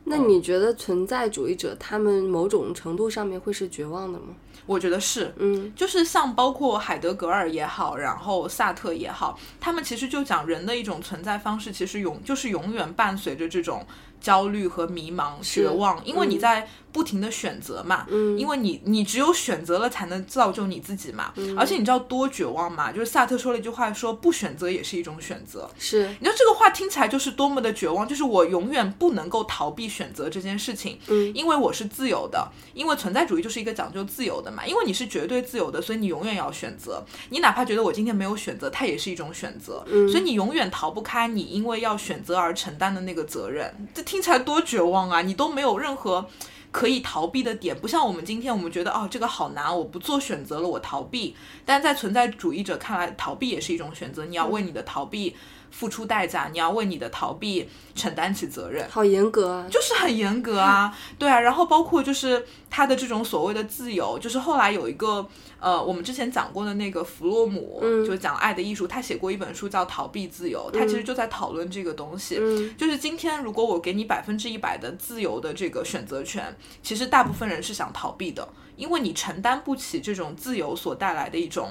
[0.05, 4.35] 那你觉得存在主义者他们某种程度上面会是绝望的吗？
[4.67, 13.87] 我觉得是，嗯，就是像包括海德格尔也好，然后萨特也好，他们其实就讲人的一种存在方式，其实永就是永远伴随着这种
[14.25, 22.91] 焦虑和迷茫、绝望，因为你在不停的选择嘛，嗯，因为你你只有选择了才能造就你自己嘛，而且你知道多绝望吗？
[22.91, 45.23] 就是萨特说了一句话，说不选择也是一种选择，是，你知道这个话听起来就是多么的绝望，就是我永远不能够逃避选择这件事情，嗯，因为我是自由的，因为存在主义就是一个讲究自由的嘛，因为你是绝对自由的，所以你永远要选择，你哪怕觉得我今天没有选择，它也是一种选择，嗯，所以你永远逃不开你因为要选择而承担的那个责任，这听起来多绝望啊！
[45.23, 46.27] 你都没有任何。
[46.75, 51.37] 可以逃避的点，不像我们今天，我们觉得哦，这个好难，我不做选择了，我逃避。
[51.65, 55.37] 但在存在主义者看来，逃避也是一种选择，你要为你的逃避
[55.75, 58.89] 付出代价，你要为你的逃避承担起责任。
[58.89, 61.41] 好严格啊，就是很严格啊，对啊。
[61.41, 65.27] 然后包括就是他的这种所谓的自由，就是后来有一个
[65.59, 72.37] 呃，我们之前讲过的那个弗洛姆，就讲爱的艺术，他写过一本书叫《逃避自由》，他其实就在讨论这个东西。
[72.79, 81.71] 就是今天如果我给你百分之一百的自由的这个选择权，其实大部分人是想逃避的，因为你承担不起这种自由所带来的一种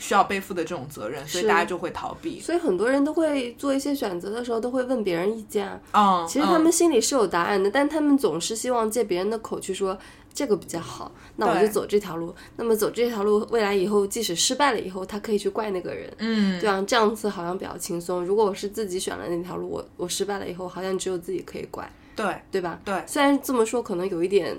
[0.00, 2.40] 需要背负的这种责任，所以大家就会逃避。
[2.40, 5.80] 所以很多人都会做一些选择的时候，都会问别人意见啊。
[5.92, 9.96] 嗯，其实他们心里是有答案的，但他们总是希望借别人的口去说
[10.32, 12.34] 这个比较好，那我就走这条路。
[12.56, 16.10] 那么走这条路，未来以后即使失败了以后，他可以去怪那个人。
[16.16, 18.24] 嗯，对啊，这样子好像比较轻松。
[18.24, 21.86] 如果我是自己选了那条路，我我失败了以后，好像只有自己可以怪，
[22.16, 22.80] 对对吧？
[22.84, 24.56] 对，虽然这么说可能有一点。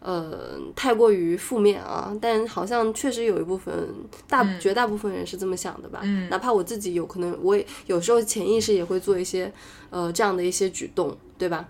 [0.00, 3.74] 呃，太过于负面啊，但好像确实有一部分
[4.28, 6.00] 大绝大部分人是这么想的吧。
[6.02, 9.52] 嗯，哪怕我自己有可能，我也有时候潜意识也会做一些
[9.90, 11.68] 呃这样的一些举动，对吧？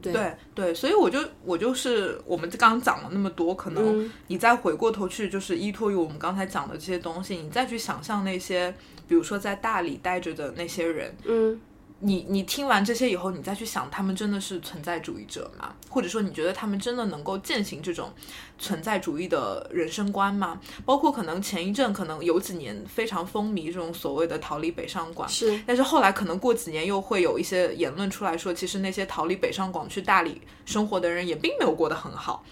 [0.00, 8.72] 对对对，所以我就我就是我们刚刚讲了那么多，可能你再回过头去，就是依托于我们刚才讲的这些东西，你再去想象那些，
[9.08, 11.60] 比如说在大理待着的那些人，嗯。
[12.00, 15.74] 你你听完这些以后，你再去想，他们真的是存在主义者吗？
[15.88, 18.12] 或者说，你觉得他们真的能够践行这种
[18.56, 20.60] 存在主义的人生观吗？
[20.84, 32.44] 包括可能前一阵可能有几年非常风靡这种所谓的逃离北上广，是，但是后来可能过几年又会有一些言论出来说，其实那些逃离北上广去大理生活的人也并没有过得很好。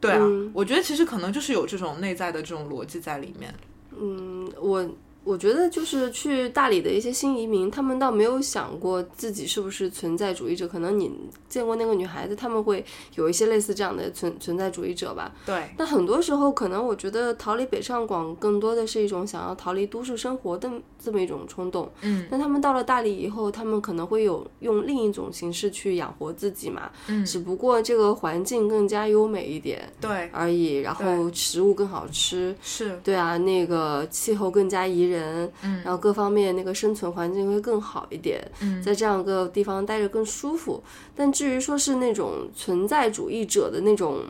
[0.00, 0.20] 对啊，
[0.52, 3.52] 我觉得其实可能就是有这种内在的这种逻辑在里面。
[3.98, 4.88] 嗯，我。
[5.26, 10.68] 我觉得就是去大理的一些新移民，他们倒没有想过自己是不是存在主义者。
[10.68, 11.10] 可能你
[11.48, 12.84] 见过那个女孩子，他们会
[13.16, 15.34] 有一些类似这样的存存在主义者吧。
[15.44, 15.68] 对。
[15.76, 20.70] 那很多时候，可能我觉得逃离北上广更多的是一种想要逃离都市生活的
[21.02, 21.90] 这么一种冲动。
[22.02, 22.24] 嗯。
[22.30, 26.88] 那他们到了大理以后，他们可能会有用另一种形式去养活自己嘛。
[27.08, 27.26] 嗯。
[27.26, 29.92] 只不过这个环境更加优美一点。
[30.00, 30.30] 对。
[30.32, 32.54] 而已，然后食物更好吃。
[32.62, 32.96] 是。
[33.02, 35.15] 对啊，那个气候更加宜人。
[35.16, 40.82] 人，嗯，然后各方面那个生存环境会更好一点，嗯，在这样一个地方待着更舒服。
[41.14, 44.22] 但至于说是那种存在主义者的那种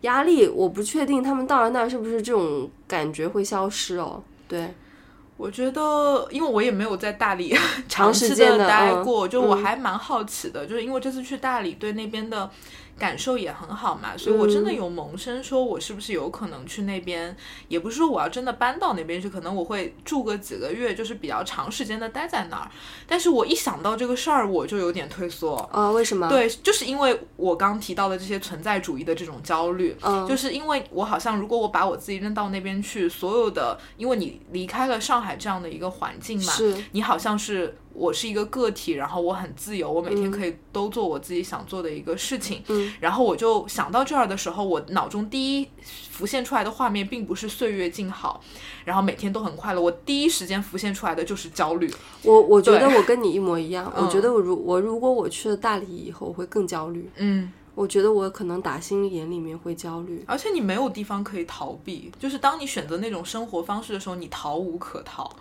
[0.00, 4.22] 压力，我不确定他们到了那儿是不是这种感觉会消失哦。
[4.48, 4.74] 对，
[5.36, 7.56] 我觉得，因为我也没有在大理
[7.88, 12.50] 长时间的待过，就我还蛮好奇的，就是因为这次去大理，对那边的。
[12.98, 17.36] 感受也很好嘛，所以我真的有萌生说，我是不是有可能去那边？
[17.68, 22.70] 也不是说我要真的搬到那边去，可能我会住个几个月，就是比较长时间的待在那儿。
[23.06, 25.90] 但是我一想到这个事儿，我就有点退缩啊。
[25.90, 26.28] 为什么？
[26.28, 37.76] 对，就是因为我刚提到的这些存在主义的这种焦虑，嗯，就是因为我好像如果我把我自己扔到那边去，所有的，因为你离开了上海这样的一个环境嘛，是你好像是。
[37.96, 42.62] 我是一个个体，然后我很自由，我每天可以都做我自己想做的一个事情。
[42.68, 45.68] 嗯，然后我就想到这儿的时候，我脑中第一
[46.10, 48.42] 浮现出来的画面并不是岁月静好，
[48.84, 51.90] 然后每天都很快乐，我第一时间浮现出来的就是焦虑。
[52.22, 57.08] 我我觉得我跟你一模一样，我嗯觉得我如我如果我去了大理以后，我会更焦虑。
[57.16, 60.22] 嗯，我觉得我可能打心眼里面会焦虑。
[60.26, 65.34] 而且你没有地方可以逃避，就是当你选择那种生活方式的时候，你逃无可逃，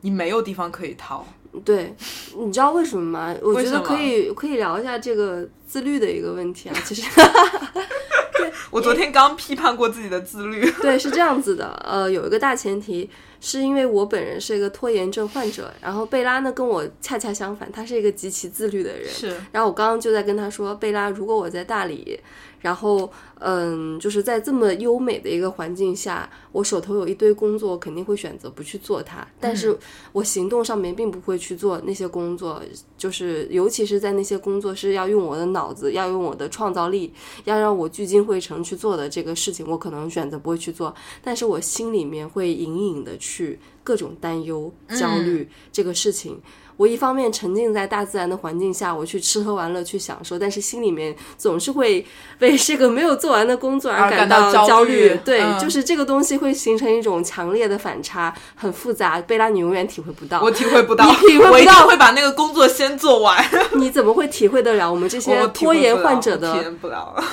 [0.00, 1.24] 你没有地方可以逃。
[1.64, 1.94] 对，
[2.36, 3.34] 你知道为什么吗？
[3.42, 6.76] 我觉得可以可以聊一下这个自律的一个问题啊。
[6.84, 7.02] 其实
[8.70, 10.70] 我昨天刚批判过自己的自律。
[10.80, 19.08] 对，是这样子的，呃，有一个大前提，是因为我本人是一个拖延症患者，然后贝拉呢跟我恰恰相反，他是一个极其自律的人。
[19.08, 22.18] 是，然后我刚刚就在跟他说，贝拉，如果我在大理，
[22.60, 29.26] 然后嗯，就是在这么优美的一个环境下，我手头有一堆工作，肯定会选择不去做它。
[29.40, 29.76] 但是
[30.12, 32.62] 我行动上面并不会去做那些工作，
[32.98, 37.12] 就是尤其是在那些工作是要用我的脑子，要用我的创造力，
[37.44, 40.94] 要让我聚精会神去做的这个事情，我可能选择不会去做。
[41.22, 46.40] 但是我心里面会隐隐的去各种担忧、焦虑这个事情。
[46.80, 52.02] 我一方面沉浸在大自然的环境下，我去吃喝玩乐去享受，但是心里面总是会
[52.38, 59.20] 为这个没有做完的工作而感感到焦焦虑对，嗯就是这个东西会形成一种强烈的反差，很复杂。
[59.20, 60.40] 贝拉，你永远体会不到。
[60.40, 63.44] 我体会不到， 你体会不我一定到会把那个工作先做完。
[63.76, 66.72] 你怎么会体会得了我们这 些拖延患者的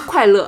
[0.05, 0.45] 快乐？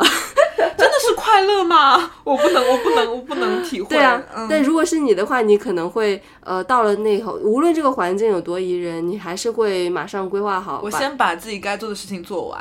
[0.78, 2.12] 真的是快乐吗？
[2.24, 3.88] 我不能，我不能，我不能体会。
[3.90, 12.60] 对啊，嗯、但如果是你的话，你可能会呃，到了那后，无论这个环境有多宜人，你还是会马上规划好，我先把自己该做的事情做完。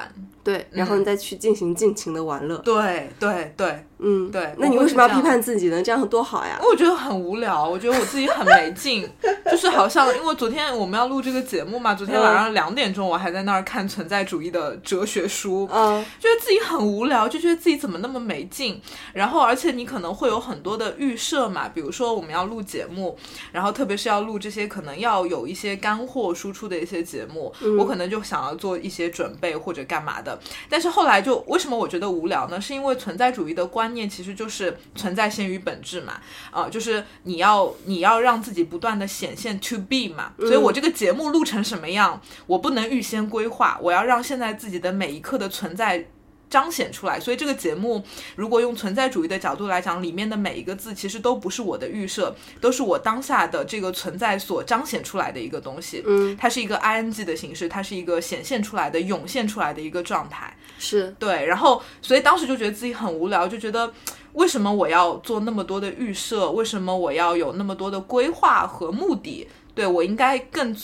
[0.49, 2.57] 对，然后你再去进行尽情的玩乐。
[2.65, 5.83] 对对对，嗯，对那你为什么要批判自己呢？
[5.83, 6.59] 这样多好呀！
[6.63, 9.07] 我觉得很无聊，我觉得我自己很没劲，
[9.51, 18.81] 就是好像因为昨天我们要录这个节目嘛，昨天晚上两点钟我还在那儿看存在主义的哲学书，嗯，觉得自己很无聊，就觉得自己怎么那么没劲。
[19.13, 23.19] 然后，而且你可能会有很多的预设嘛，比如说我们要录节目，
[23.53, 30.38] 然后特别是要录这些可能要有一些干货输出的一些节目，我可能就想要做一些准备或者干嘛的。
[30.69, 32.61] 但是后来就为什么我觉得无聊呢？
[32.61, 36.21] 是因为存在主义的观念其实就是存在先于本质嘛，
[36.51, 40.33] 啊、就是你要你要让自己不断的显现 to be 嘛。
[40.39, 46.09] 所以我这个节目录成什么样，我不能预先规划，我要让现在自己的每一刻的存在。
[46.51, 48.03] 彰显出来，所以这个节目
[48.37, 56.03] 如果用存在主义的角度来讲，里面的每一个字其实都不是我的预设，都是我当下的这个存在所彰显出来的一个东西。
[56.07, 60.57] 嗯，它是一个 ing 的形式，它是一个显现出来的、涌现出来的一个状态。
[60.79, 63.93] 是对，然后所以当时就觉得自己很无聊，就觉得
[64.33, 66.51] 为什么我要做那么多的预设？
[66.53, 69.49] 为什么我要有那么多的规划和目的？
[69.75, 70.75] 对我应该更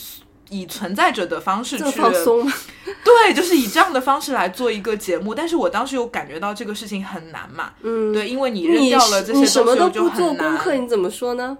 [0.49, 2.51] 以存在者的方式去放松？
[3.03, 5.33] 对，就是以这样的方式来做一个节目。
[5.33, 10.83] 但是我当时又感觉到这个事情很难嘛，嗯，对，因为你扔掉了这些什么东西，都不做我就很功课，难。
[10.83, 11.57] 你怎么说呢？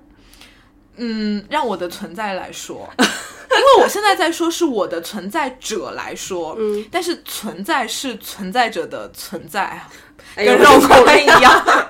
[0.97, 3.05] 嗯，让我的存在来说， 因
[3.57, 9.81] 为我现在在说是我的存在者来说，嗯，但是存在是存在者的存在
[10.35, 11.51] 跟绕口令一样。
[11.65, 11.89] 啊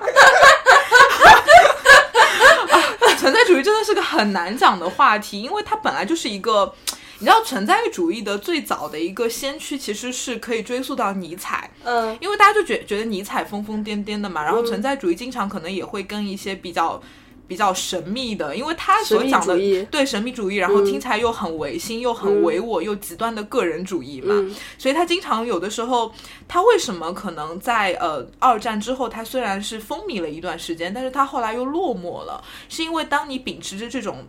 [3.18, 6.72] 存在主义真的是个很难讲的话题，因为它本来就是一个，
[7.18, 17.02] 你知道，存在主义的最早的一个先驱其实是可以追溯到尼采，嗯因为大家就觉觉得尼采疯疯癫癫的嘛，然后存在主义经常可能也会跟一些比较。
[17.48, 19.56] 比较神秘的，因为他所讲的
[19.90, 24.34] 对神秘主义，然后听起来又很唯心，又很唯我，又极端的个人主义嘛。
[24.34, 26.12] 嗯所以他经常有的时候，
[26.46, 34.26] 他为什么可能在呃二战之后，他虽然是风靡了一段时间，但是他后来又落寞了，是因为当你秉持着这种。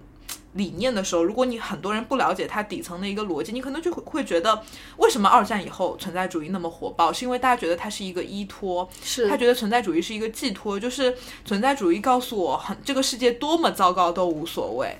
[0.58, 4.62] 理念的时候，如果你很多人不了解它底层的一个逻辑，你可能就会会觉得，
[4.98, 7.14] 为什么二战以后存在主义那么火爆？
[7.14, 14.98] 是因为大家觉得它是一个依托，是他觉得存在主义是一个寄托，就是存在主义告诉我，很这个世界多么糟糕都无所谓。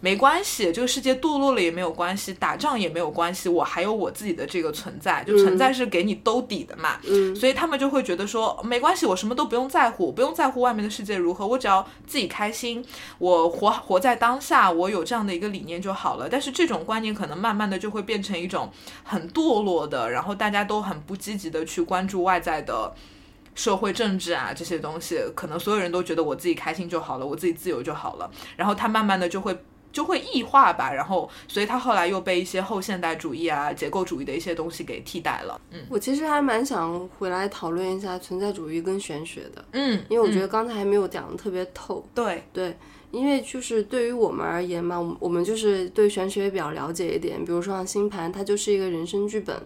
[0.00, 6.98] 没关系，这个世界堕落了也没有关系，打仗也没有关系，我还有我自己的这个存在，就存在是给你兜底的嘛。
[7.06, 12.84] 嗯所以他们就会觉得说，没关系，我什么都不用在乎，不用在乎外面的世界如何，我只要自己开心，
[13.18, 16.28] 我活活在当下，我有这样的一个理念就好了。
[16.30, 18.70] 但是这种观念可能慢慢的就会变成一种
[19.04, 22.94] 很堕落的，然后大家都很不积极的去关注外在的。
[23.52, 29.54] 社会政治啊这些东西，可能所有人都觉得我自己开心就好了，我自己自由就好了，然后他慢慢的就会
[29.92, 35.60] 就会异化吧，然后所以他后来又被一些后现代主义啊、结构主义的一些东西给替代了。
[35.72, 42.06] 嗯我其实还蛮想回来讨论一下存在主义跟玄学的，嗯，因为我觉嗯得刚才还没有讲的特别透。
[42.14, 42.76] 对，对，
[43.10, 47.44] 因为就是对于我们而言嘛，我们我们就是对玄学比较了解一点。
[47.44, 49.60] 比如说像星盘，它就是一个人生剧本。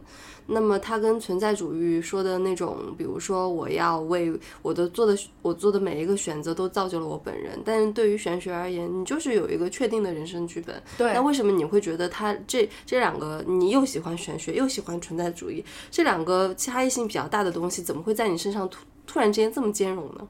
[0.47, 7.59] 那么它跟存在主义说的那种，比如说我要为我的做的我做的每一个选择都造就了我本人。
[7.65, 10.83] 但是对于玄学而言，你就是有一个确定的人生剧本。
[10.99, 11.15] 对。
[11.15, 20.29] 那为什么你会觉得它这这两个你又喜欢玄学又喜欢存在主义这两个差异性比较大的东西，怎么会在你身上突突然之间这么兼容呢？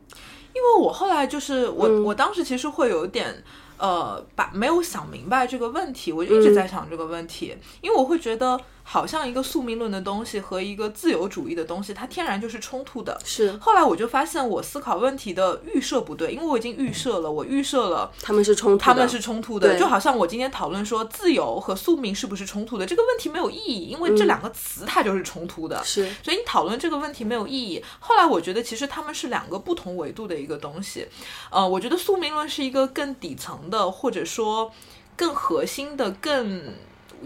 [0.54, 3.34] 因为我后来就是我，我当时其实会有点，
[3.78, 8.60] 呃，把没有想明白这个问题，我就一直在想这个问题，因为我会觉得。
[8.86, 13.18] 好像一个宿命论的东西和一个自由主义的东西，它天然就是冲突的。
[13.24, 13.50] 是。
[13.56, 19.78] 后来我就发现我思考问题的预设不对，因为我已经预设了，我预设了他们是冲突，他们是冲突的。
[19.78, 25.82] 就好像我今天讨论说自由和宿命是不是冲突的这个问题没有意义，因为这两个词它就是冲突的。
[25.82, 26.08] 是。
[26.22, 27.82] 所以你讨论这个问题没有意义。
[27.98, 31.08] 后来我觉得其实他们是两个不同维度的一个东西。
[31.50, 34.70] 呃，我觉得宿命论是一个更底层的，或者说
[35.16, 36.74] 更核心的，更。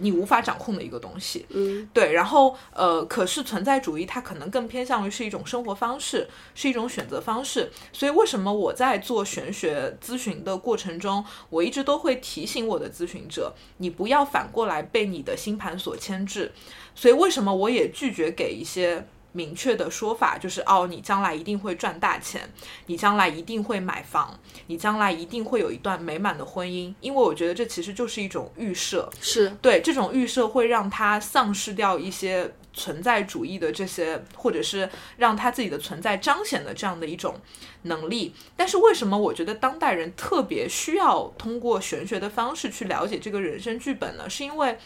[0.01, 7.71] 你无法掌控的一个东西，嗯，对，然后呃，可是存在主义它可能更偏向于是一种生活方式，是一种选择方式。
[7.93, 16.53] 所以为什么我在做玄学咨询的过程中，我一直都会提醒我的咨询者，你不要反过来被你的星盘所牵制。
[16.95, 19.07] 所以为什么我也拒绝给一些。
[19.33, 22.51] 明确的说法就是哦，你将来一定会赚大钱，
[22.87, 26.93] 你将来一定会买房，你将来一定会有一段美满的婚姻。
[27.01, 37.39] 因为我觉得这其实就是一种预设，是对这种预设会让他丧失掉一些存在主义的这些，或者是让他自己的存在彰显的这样的一种
[37.83, 38.35] 能力。
[38.57, 44.29] 但是为什么我觉得当代人特别需要通过玄学的方式去了解这个人生剧本呢？
[44.29, 44.79] 是因为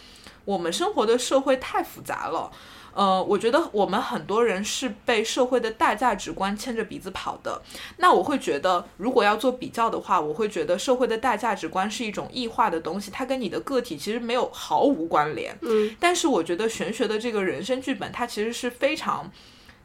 [0.45, 2.51] 我们生活的社会太复杂了。
[2.95, 7.61] 呃，我觉得我们很多人是被社会的大价值观牵着鼻子跑的。
[7.97, 15.57] 那我会觉得，如果要做比较的话，我会觉得社会的大价值观是一种异化的东西，它跟你的个体其实没有毫无关联。
[15.63, 19.31] 嗯，但是我觉得玄学的这个人生剧本，它其实是非常。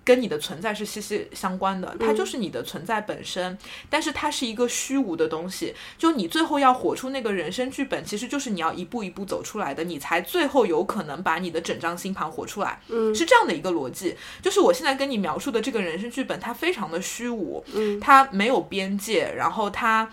[0.08, 3.58] 跟你的存在是息息相关的，它就是你的存在本身，
[3.90, 5.76] 但是它是一个虚无的东西。
[5.98, 12.80] 就你最后要活出那个人生剧本，其实就是你要一步一步走出来的，你才最后有可能把你的整张星盘活出来。
[12.88, 14.16] 嗯，是这样的一个逻辑。
[14.42, 20.10] 就是我现在跟你描述的这个人生剧本，它非常的虚无，嗯，它没有边界，然后它。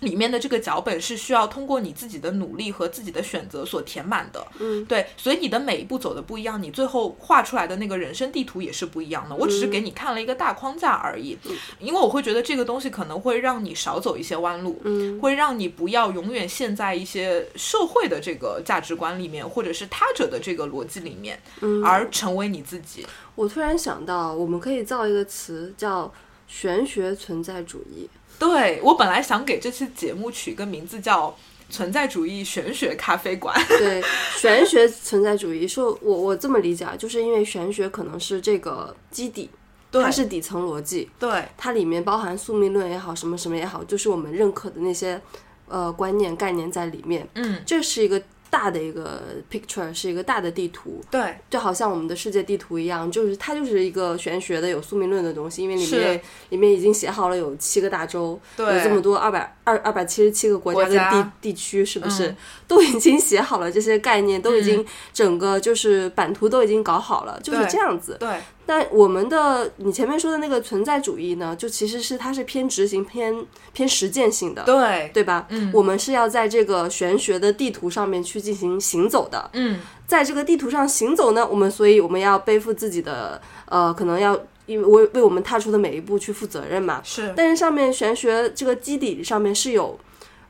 [0.00, 9.34] 里面的这个脚本是需要通过你自己的努力和自己的选择所填满的，嗯，对，所以你的每一步走的不一样，你最后画出来的那个人生地图也是不一样的。
[9.34, 11.38] 我只是给你看了一个大框架而已，
[11.80, 23.06] 因为我会觉得这个东西可能会让你少走一些弯路，嗯，会让你不要永远陷在一些社会的这个价值观里面，或者是他者的这个逻辑里面，嗯，而成为你自己。
[23.34, 26.12] 我突然想到，我们可以造一个词叫
[26.46, 28.08] 玄学存在主义。
[28.38, 31.34] 对我本来想给这期节目取个名字叫
[31.70, 33.54] “存在主义玄学咖啡馆”。
[33.78, 34.02] 对，
[34.36, 39.50] 玄学存在主义说我我这么理解啊，就是因为玄学可能是这个基底，
[39.90, 45.20] 它是底层逻辑，对，它里面包含宿命论也好，什么什么也好，就是我们认可的那些
[45.68, 47.28] 呃观念概念在里面。
[47.34, 48.22] 嗯，这是一个。
[48.56, 62.34] 大的一个 picture 是一个大的地图，对，就好像我们的世界地图一样，就是它就是一个玄学的有宿命论的东西，因为里面里面已经写好了有七个大洲，有这么多二百二二百七十七个国家跟地地区，是不是？
[62.66, 64.82] 都已经写好了这些概念，都已经
[65.12, 68.16] 整个就是版图都已经搞好了，就是这样子。
[68.18, 68.40] 对。
[68.66, 75.46] 但我们的你前面说的那个存在主义呢，就其实是它是偏执行、偏偏实践性的，对对吧？
[75.50, 79.48] 嗯，我们是要在这个玄学的地图上面去进行行走的。
[79.52, 84.36] 嗯，在这个地图上行走呢，我们所以我们要背负自己的呃，可能要
[84.66, 87.00] 因为为为我们踏出的每一步去负责任嘛。
[87.04, 89.96] 是，但是上面玄学这个基底上面是有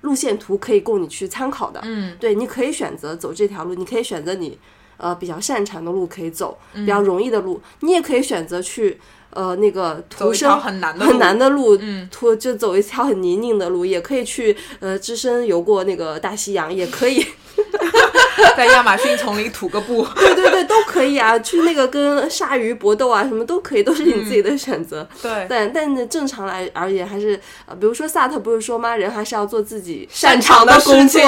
[0.01, 1.81] 路线图可以供你去参考的。
[1.85, 4.59] 嗯，对，你可以选择走这条路，你可以选择你。
[4.97, 8.99] 呃，比较擅长的路可以走，比较容易的路，你也可以选择去
[9.31, 17.25] 呃那个徒生很难的很难的路，嗯，徒就走一条很泥泞的路，也可以去呃只身游过那个大西洋，也可以
[18.57, 25.07] 在亚马逊丛林吐个步，对对对，都可以啊， 去那个跟鲨鱼搏斗啊，什么都可以，都是你自己的选择。
[25.23, 28.97] 对，但但正常来而言，还是呃，比如说萨特不是说吗？
[28.97, 31.21] 人还是要做自己擅长的工作，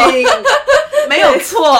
[1.09, 1.78] 没有错。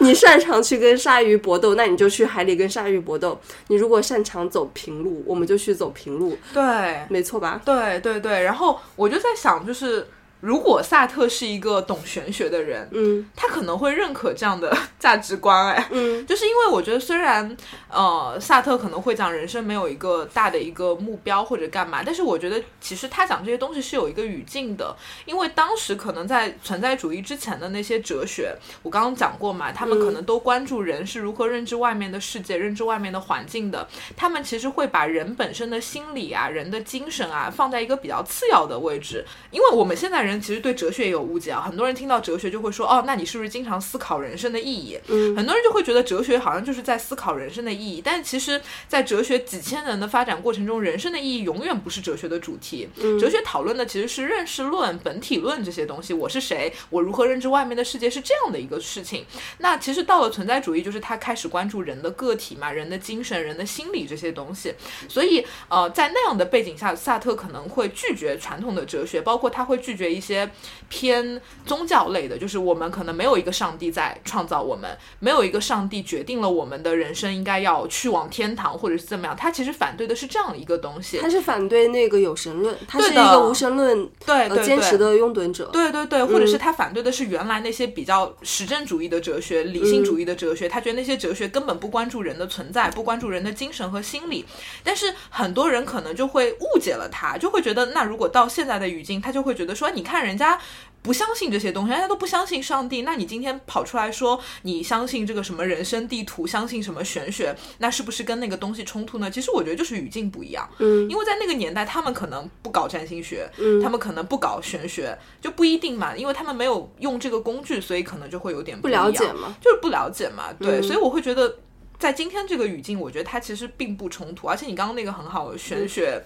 [0.00, 3.40] 你擅长去跟鲨鱼搏斗，那你就去海里跟鲨鱼搏斗。
[3.68, 6.36] 你如果擅长走平路，我们就去走平路。
[6.52, 6.62] 对，
[7.08, 7.60] 没错吧？
[7.64, 8.42] 对对对。
[8.42, 10.06] 然后我就在想，就是
[10.44, 13.26] 如果萨特是一个懂玄学的人，嗯。
[13.34, 16.26] 他可能会认可这样的 价值观，哎，嗯。
[16.26, 17.56] 就是因为我觉得虽然
[17.90, 44.98] 呃萨特可能会讲人生没有一个大的一个目标或者干嘛，但是我觉得其实他讲这些东西是有一个语境的，因为当时可能在存在主义之前的那些哲学，我刚刚讲过嘛，他们可能都关注人是如何认知外面的世界、认知外面的环境的，他们其实会把人本身的心理啊、人的精神啊放在一个比较次要的位置，因为我们现在人其实对哲学也有误解啊，很多人听到哲学就会说，哦，那你是不是经常思考人生的意义？
[45.08, 52.88] 嗯很多人就会觉得哲学好像就是在思考人生的意义，但其实，在哲学几千年的发展过程中，人生的意义永远不是哲学的主题。
[53.20, 56.14] 哲学讨论的其实是认识论、本体论这些东西。
[56.14, 56.72] 我是谁？
[56.90, 58.08] 我如何认知外面的世界？
[58.08, 59.24] 是这样的一个事情。
[59.58, 64.72] 那其实到了存在主义，就是他开始关注人的个体嘛，人的精神、人的心理这些东西。
[65.08, 70.50] 所以，呃，在那样的背景下，萨特可能会拒绝传统的哲学，包括他会拒绝一些
[70.88, 79.36] 偏宗教类的，就是我们可能没有一个上帝在创造我们，没有一个上帝决定了我们的人生应该要去往天堂或者是怎么样。
[79.36, 81.18] 他其实反对的是这样的一个东西。
[81.18, 85.68] 他是反对那个有神论，他是一个无神论对坚持的拥趸者。
[85.72, 94.44] 对对对，或者是他反对的是原来那些比较实证主义的哲学、理性主义的哲学，他觉得那些哲学根本不关注人的存在，不关注人的精神和心理。
[94.82, 100.60] 但是很多人可能就会误解了他，就会觉得，那如果到现在的语境，他就会觉得说，你看人家。
[101.04, 103.02] 不相信这些东西，人家都不相信上帝。
[103.02, 109.30] 那你今天跑出来说你相信这个什么人生地图，相信什么玄学，那是不是跟那个东西冲突呢？
[109.30, 110.66] 其实我觉得就是语境不一样。
[110.78, 121.58] 嗯因为在那个年代，他们可能不搞占星学，嗯他们可能不搞玄学，就不一定嘛，因为他们没有用这个工具，所以可能就会有点不一样了解嘛，就是不了解嘛，对，嗯所以我会觉得。
[121.96, 126.22] 在今天这个语境，我觉得它其实并不冲突，而且你刚刚那个很好，玄学、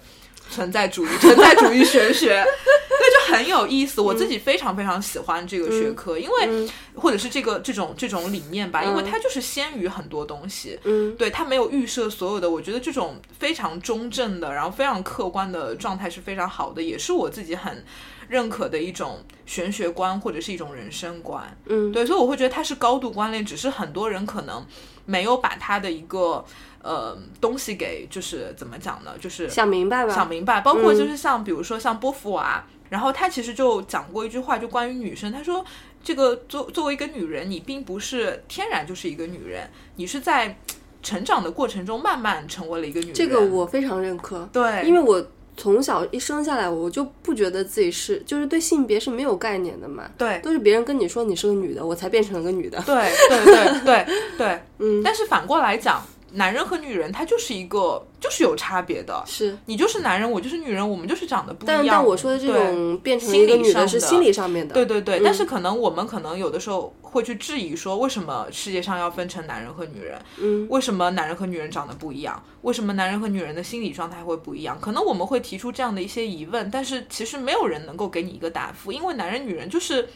[0.49, 2.43] 存在主义、 存在主义玄学，
[2.89, 4.01] 对，就很有意思。
[4.01, 6.69] 我自己非常非常喜欢这个学科，因为、嗯
[6.99, 10.77] 或者是这个这种这种理念吧，因为嗯它就是先于很多东西。
[10.83, 17.85] 嗯对它没有预设所有的，我觉得这种非常中正的，然后非常客观的状态是非常好的，也是我自己很
[18.27, 21.57] 认可的一种玄学观或者是一种人生观。
[21.67, 24.65] 嗯，对，所以我会觉得它是高度关联，只是很多人可能
[25.05, 26.43] 没有把它的一个
[26.81, 30.13] 呃东西给就是怎么讲呢，就是想明白吧？
[30.13, 30.97] 想明白，包括嗯。
[30.97, 35.63] 就是像比如说像波伏娃，然后他其实就讲过一句话，就关于女生，他说
[36.03, 40.57] 这个作作为一个女人，你并不是天然就是一个女人，你是在
[41.01, 43.15] 成长的过程中慢慢成为了一个女人。
[43.15, 45.25] 这个我非常认可，对，因为我
[45.55, 50.39] 从小一生下来，我就不觉得自己是，就是对性别是没有概念的嘛，对。
[50.39, 52.81] 都是别人跟你说你是个女的，我才变成了个女的。
[52.81, 52.95] 对
[53.29, 54.05] 对对对
[54.37, 56.01] 对， 嗯，但是反过来讲，
[56.33, 59.23] 男人和女人他就是一个就是有差别的。
[59.25, 61.77] 是，你就是男人，我就是女人，我们就是长得不一样。
[61.77, 70.19] 但但我说的这对种变成一个女的是心理上面的，对对对，嗯但是可能我们可能有的时候会去质疑说，为什么世界上要分成男人和女人？
[70.39, 72.41] 嗯为什么男人和女人长得不一样？
[72.61, 74.77] 为什么男人和女人的心理状态会不一样？
[74.79, 80.07] 可能我们会提出这样的一些疑问，但是其实没有人能够给你一个答复，因为男人女人就是。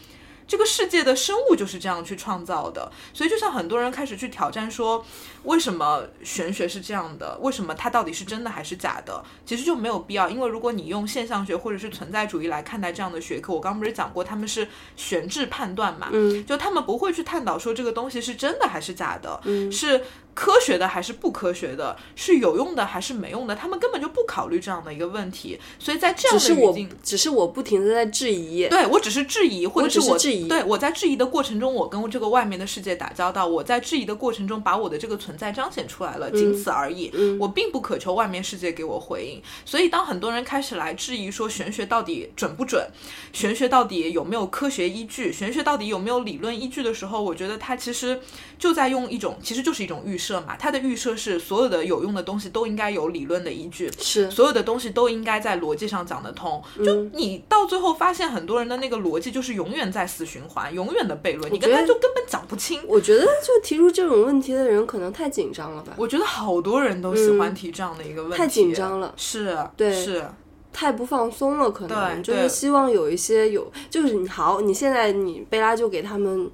[0.47, 5.03] 这个世界的生物就是这样去创造的，所以就像很多人开始去挑战说，
[5.43, 7.37] 为什么玄学是这样的？
[7.41, 9.23] 为什么它到底是真的还是假的？
[9.45, 20.03] 其实就没有必要，因为如果你用现象学或者是存在主义来看待这样的学科，我刚刚不是讲过他们是悬置判断嘛，嗯就他们不会去探讨说这个东西是真的还是假的，嗯是
[20.33, 25.59] 科学的还是不科学的，是有用的还是没用的，他们根本就不考虑这样的一个问题。
[25.79, 37.11] 所以在这样的语境，只是我不停的在质疑，对我只是质疑，或者是我质疑对我在质疑的过程中，我跟这个外面的世界打交道，我在质疑的过程中把我的这个存在彰显出来了，仅此而已。
[37.13, 39.41] 嗯我并不渴求外面世界给我回应。
[39.65, 42.87] 所以当很多人开始来质疑说玄学到底准不准，
[43.31, 48.19] 玄学到底有没有科学依据，玄学到底有没有理论依据的时候，我觉得他其实
[48.57, 50.55] 就在用一种，其实就是一种预设嘛。
[50.57, 56.61] 他的预设是所有的有用的东西都应该有理论的依据，是所有的东西都应该在逻辑上讲得通。
[56.77, 62.81] 就嗯你到最后发现，很多人的那个逻辑就是永远在死循环，永远的悖论，你跟他就根本讲不清。
[62.87, 70.25] 我觉得就提出这种问题的人可能太紧张了吧，我觉得好多人都喜欢提这样的一个问题，嗯太紧张了是，对是，
[70.71, 76.49] 太不放松了，可能就是希望有一些有，就是你好，你现在你贝拉就给他们。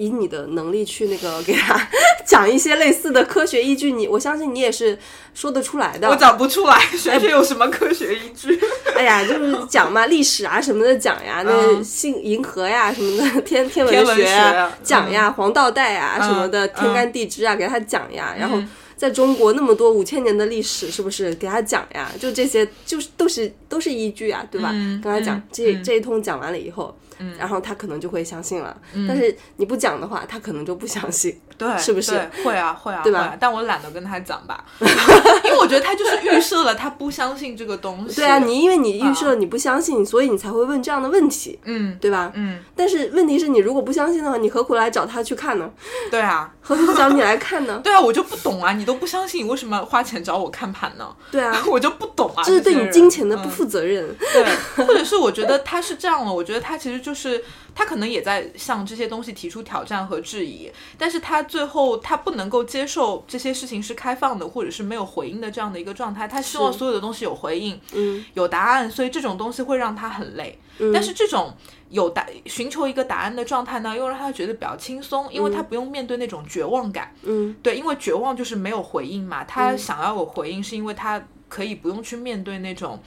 [0.00, 1.78] 以你的能力去那个 给他
[2.26, 4.98] 讲一些类似的科学依据，你我相信你也是
[5.34, 6.08] 说得出来的。
[6.08, 8.58] 我讲不出来，玄学有什么科学依据？
[8.96, 18.68] 哎呀，就是讲嘛，历史啊什么的讲呀，那嗯星银河呀什么的，天天天文学学讲呀，黄道带呀什么的，嗯天干地支啊给他讲呀，然后嗯
[19.00, 22.12] 在中国那么多五千年的历史，是不是给他讲呀？
[22.20, 24.68] 就这些，就是都是都是依据啊，对吧？
[24.74, 28.78] 嗯跟他讲嗯这嗯这一通讲完了以后，嗯然后他可能就会相信了。
[29.08, 31.34] 但是你不讲的话，他可能就不相信。
[31.60, 38.16] 对，是不是会啊，会啊，对吧但我懒得跟他讲吧， 因为我觉得他就是预设了他不相信这个东西。
[38.16, 42.32] 对啊，你因为你预设了你不相信，所以你才会问这样的问题，嗯对吧？
[42.34, 45.70] 嗯，但是问题是你如果不相信的话，你何苦来找他去看呢？
[46.10, 47.78] 对啊， 何苦找你来看呢？
[47.84, 51.14] 对啊，我就不懂啊，你都不相信，你为什么花钱找我看盘呢？
[51.30, 54.08] 对啊，我就不懂啊，这是对你金钱的不嗯负责任。
[54.32, 54.44] 对，
[54.86, 57.44] 或者是我觉得他是这样了，我觉得他其实就是
[57.74, 70.58] 他可能也在向这些东西提出挑战和质疑，但是他最后他不能够接受这些事情是开放的或者是没有回应的这样的一个状态，他希望所有的东西有回应，嗯，有答案，所以这种东西会让他很累。
[70.94, 71.54] 但是这种
[71.90, 77.14] 有答寻求一个答案的状态呢，又让他觉得比较轻松，因为他不用面对那种绝望感。
[77.22, 82.98] 嗯，对，因为绝望就是没有回应嘛，他想要有回应，是因为他可以不用去面对那种。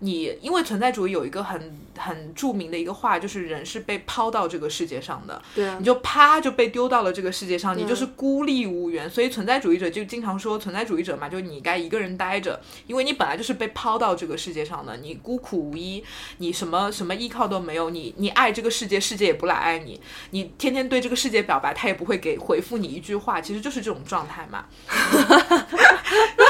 [0.00, 9.08] 你因为存在主义有一个很很著名的一个话，就是人是被抛到这个世界上的，对啊你，就啪就被丢到了这个世界上，你就是孤立无援。
[9.08, 16.04] 所以存在主义者就经常说，存在主义者嘛，就你该一个人待着，因为你本来就是被抛到这个世界上的，你孤苦无依，
[16.38, 24.66] 你什么什么依靠都没有，你你爱这个世界，世界也不来爱你，你天天对这个世界表白，他也不会给回复你一句话，其实就是这种状态嘛。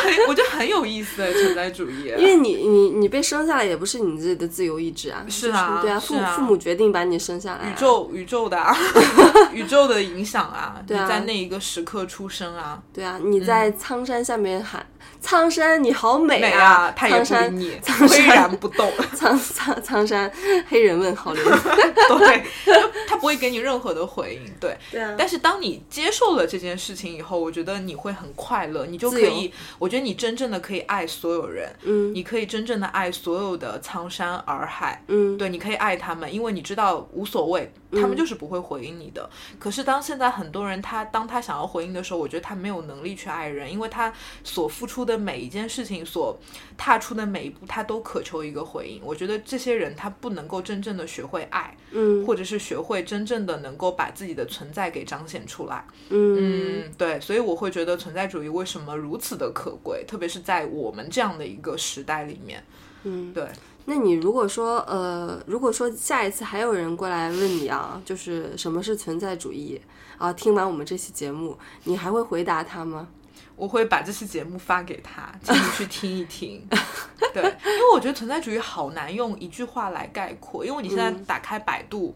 [0.06, 8.74] 很我觉得很有意思的存在主义， 因为你你你被生下来也不是你自己的自由意志啊，是啊就是对啊，父父母决定把你生下来啊，宇宙宇宙的、啊、
[9.52, 14.84] 宇宙的影响啊，对啊你在那一个时刻出生啊，对啊，你在苍山下面喊
[15.20, 18.90] 苍山你好美美啊，啊，他也苍山不理你，苍岿然不动。
[19.14, 20.30] 苍苍苍山
[20.68, 21.42] 黑人问好灵，
[22.18, 22.72] 对，就
[23.08, 24.52] 他不会给你任何的回应。
[24.60, 35.02] 对，对啊但是当你接受了这件事情以后，我觉得你会很快乐，你就可以，我觉得你真正的可以爱所有人，嗯你可以真正的爱所有的苍山洱海。
[35.08, 39.28] 嗯，对，你可以爱他们，因为你知道无所谓，他们就是不会回应你的。
[39.58, 44.12] 可是当现在很多人他当他想要回应的时候，我觉得他没有能力去爱人，因为他
[44.44, 46.38] 所付出的每一件事情，所
[46.76, 49.00] 踏出的每一步，他都渴求一个回应。
[49.04, 55.84] 我觉得这些人他不能够真正的学会爱，嗯或者是学会真正的能够把自己的存在给彰显出来。
[56.10, 62.62] 嗯嗯，对，所以我会觉得存在主义为什么如此的可贵，特别是在我们这样的一个时代里面。
[63.06, 63.48] 嗯，对。
[63.88, 69.80] 那你如果说呃，如果说下一次还有人过来问你啊，就是什么是存在主义
[70.18, 73.06] 啊，听完我们这期节目，你还会回答他吗？
[73.54, 76.66] 我会把这期节目发给他，请你去听一听。
[77.32, 82.12] 对，因为我觉得存在主义好难用一句话来概括，因为你现在打开百度，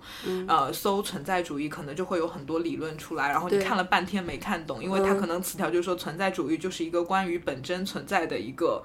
[0.49, 8.83] 呃，搜存在主义，可能就会有很多理论出来，然后你看了半天没看懂，因为它可能词条就是说存在主义就是一个关于本真存在的一个。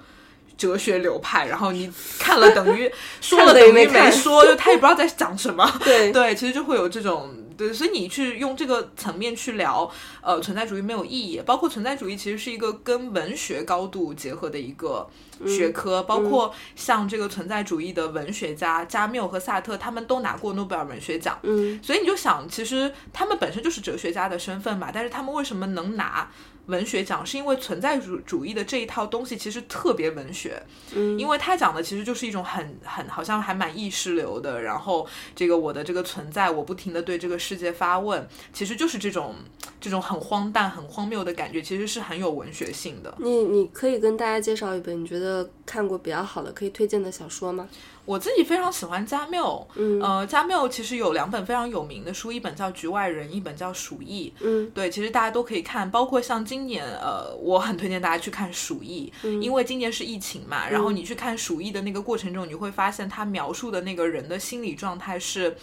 [0.56, 2.90] 哲学流派，然后你看了等于
[3.20, 5.70] 说了等于没说，就他也不知道在讲什么。
[5.84, 9.90] 对 对，其实就会有这种对，所以你去用这个层面去聊，
[10.20, 11.40] 呃，存在主义没有意义。
[11.44, 15.08] 包括存在主义其实是一个跟文学高度结合的一个
[15.46, 21.38] 学科，包括像这个存在主义的文学家加缪和萨特，他们都拿过诺贝尔文学奖。
[21.42, 26.30] 嗯所以你就想，其实他们本身就是哲学家的身份嘛，但是他们为什么能拿
[26.66, 27.24] 文学奖？
[27.24, 30.62] 是因为存在主主义的这一套东西其实特别文学，
[30.94, 39.34] 嗯，因为他讲的其实就是一种很很好像还蛮意识流的，然后这个我的这个存在，我不停的对这个世界发问，其实就是这种
[39.80, 43.14] 这种很荒诞、很荒谬的感觉，其实是很有文学性的。
[43.18, 47.68] 你你可以跟大家介绍一本你觉得看过比较好的可以推荐的小说吗？
[48.06, 50.00] 我自己非常喜欢加缪，嗯。
[50.00, 54.32] 呃，加缪其实有两本非常有名的书，一本叫《局外人》，一本叫《鼠疫》。
[54.40, 54.70] 嗯。
[54.70, 59.42] 对，其实大家都可以看，包括像今年，呃，我很推荐大家去看《鼠疫》，嗯。
[59.42, 65.56] 因为今年是疫情嘛，然后你去看《鼠疫》的那个过程中，你会发现他描述的那个人的心理状态是。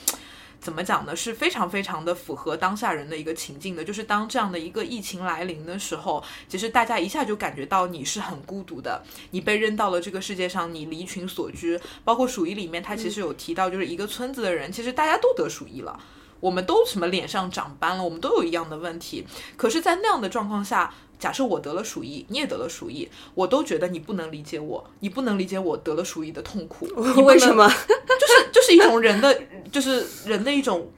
[0.64, 1.14] 怎么讲呢？
[1.14, 3.84] 是非常非常的符合当下人的一个情境的。
[3.84, 11.80] 就是当这样的一个疫情来临的时候，其实大家一下就感觉到你是很孤独的，你被扔到了这个世界上，你离群所居。
[12.06, 16.00] 包括鼠疫里面，它其实有提到，就是一个村子的人，其实大家都得鼠疫了。
[16.40, 19.26] 我们都什么脸上长斑了，我们都有一样的问题。
[19.56, 20.94] 可是，在那样的状况下，
[21.24, 26.86] 假设我得了鼠疫，你也得了鼠疫，我都觉得你不能理解我，你不能理解我得了鼠疫的痛苦。
[27.16, 27.66] 你为什么？
[28.20, 30.92] 就是就是一种人的，就是人的一种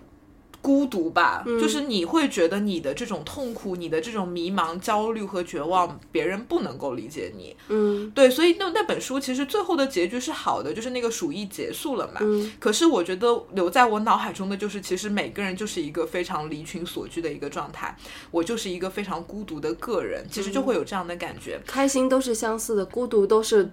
[0.66, 7.56] 孤独吧，就是你会觉得你的这种痛苦、你的这种迷茫、焦虑和绝望，别人不能够理解你。
[7.68, 12.14] 嗯，对，所以那那本书其实最后的结局是好的，就是那个鼠疫结束了嘛。
[12.22, 12.52] 嗯。
[12.60, 17.96] 可是我觉得留在我脑海中的就是，其实每个人就是一个非常离群索居的一个状态，
[18.32, 21.62] 我就是一个非常孤独的个人，其实就会有这样的感觉。
[21.68, 23.72] 开心都是相似的，孤独都是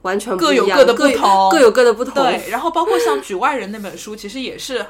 [0.00, 2.14] 完全各有各的不同，各有各的不同。
[2.14, 4.86] 对，然后包括像《局外人》那本书，其实也是。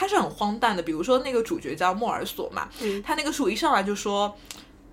[0.00, 2.70] 他是很荒诞的，比如说那个主角叫莫尔索嘛，
[3.04, 4.34] 他那个书一上来就说，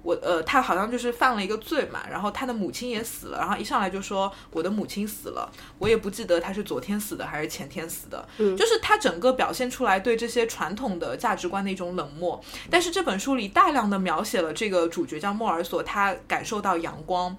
[0.04, 5.50] 我呃，他好像就是犯了一个罪嘛，然后他的母亲也死了，然后一上来就说我的母亲死了，
[5.80, 12.44] 我也不记得他是昨天死的还是前天死的，就是他整个表现出来对这些传统的价值观的一种冷漠。
[12.70, 17.38] 但是这本书里大量的描写了这个主角叫莫尔索，他感受到阳光。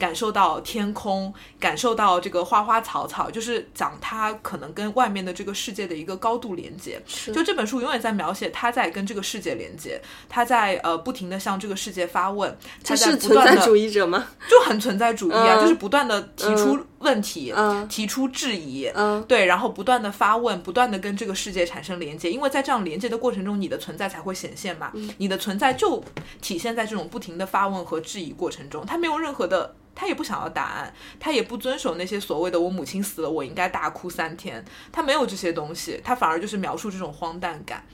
[0.00, 7.00] 感受到天空，感受到这个花花草草，就是讲他可能跟外面的这个世界的一个高度连接。
[7.32, 12.56] 就这本书永远在描写他在跟这个世界连接，他在呃不停的向这个世界发问。
[12.82, 14.26] 他是存在主义者吗？
[14.48, 17.54] 就很存在主义啊，就是不断的提出问题，
[17.88, 18.90] 提出质疑，
[19.28, 22.30] 对，然后不断的发问，不断的跟这个世界产生连接。
[22.30, 24.90] 因为在这样连接的过程中，你的存在才会显现嘛。
[25.18, 26.02] 你的存在就
[26.40, 29.74] 体现在这种不停的发问和质疑过程中，他没有任何的。
[29.94, 37.84] 他也不想要答案，他也不遵守那些所谓的“我母亲死了，我应该大哭三天”，他没有这些东西，他反而就是描述这种荒诞感。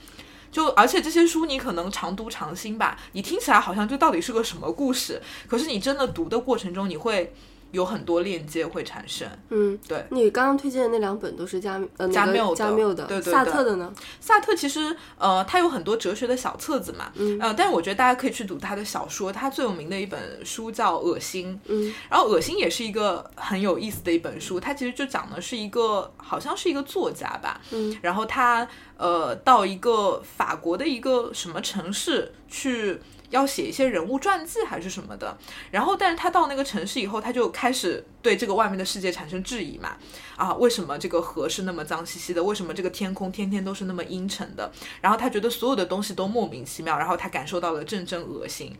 [0.51, 7.33] 就而且这些书你可能常读常新吧，你听起来好像这到底是个什么故事，可是你真的读的过程中，你会。
[7.71, 10.05] 有很多链接会产生，嗯，对。
[10.09, 13.33] 你刚刚推荐的那两本都是加呃加缪加缪的，对对。
[13.33, 13.93] 萨特的呢？
[14.21, 33.01] 萨特其实呃，他有很多哲学的小册子嘛，嗯，呃，但是我觉得大家可以去读他的小说，他最有名的一本书叫《恶心》，嗯，然后《恶心》也是一个很有意思的一本书，它其实就讲的是一个好像是一个作家吧，嗯，然后他呃到一个法国的一个什么城市去。
[33.29, 35.37] 要写一些人物传记还是什么的，
[35.71, 39.97] 然后，但是他到那个城市以后，他就开始对这个外面的世界产生质疑嘛，
[40.35, 42.41] 啊，为什么这个河是那么脏兮兮的？
[42.43, 44.71] 为什么这个天空天天都是那么阴沉的？
[45.01, 48.73] 然后他觉得所有的东西都莫名其妙，然后他感受到了阵阵恶心，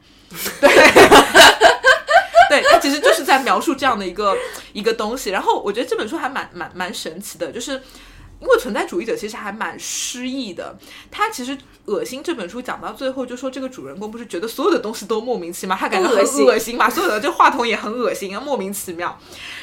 [0.62, 0.70] 对，
[2.50, 4.34] 对他其实就是在描述这样的一个
[4.72, 5.30] 一个东西。
[5.30, 7.82] 然后我觉得这本书还蛮蛮蛮神奇的，就是。
[8.40, 10.78] 因为存在主义者其实还蛮失意的，
[11.10, 19.18] 他其实《恶心》这本书讲到最后就说这个主人公不是觉得所有的东西都莫名其妙，他感觉很恶心嘛，所有的这话筒也很恶心啊，莫名其妙。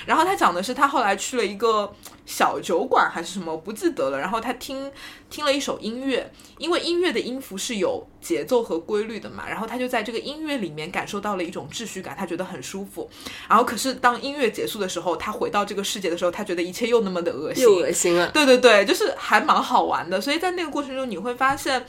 [0.06, 1.92] 然后他讲的是他后来去了一个。
[2.26, 4.18] 小酒馆还是什么，我不记得了。
[4.18, 4.90] 然后他听
[5.28, 9.48] 听了一首音乐，因为音乐的音符是有节奏和规律的嘛。
[9.48, 13.08] 然后他就在这个音乐里面感受到了一种秩序感，他觉得很舒服。
[13.48, 18.30] 然后可是当音乐结束的时候，他回到这个世界的时候，他觉得一切又那么的恶心，又恶心了。
[18.30, 20.20] 对对对，就是还蛮好玩的。
[20.20, 21.84] 所以在那个过程中，你会发现。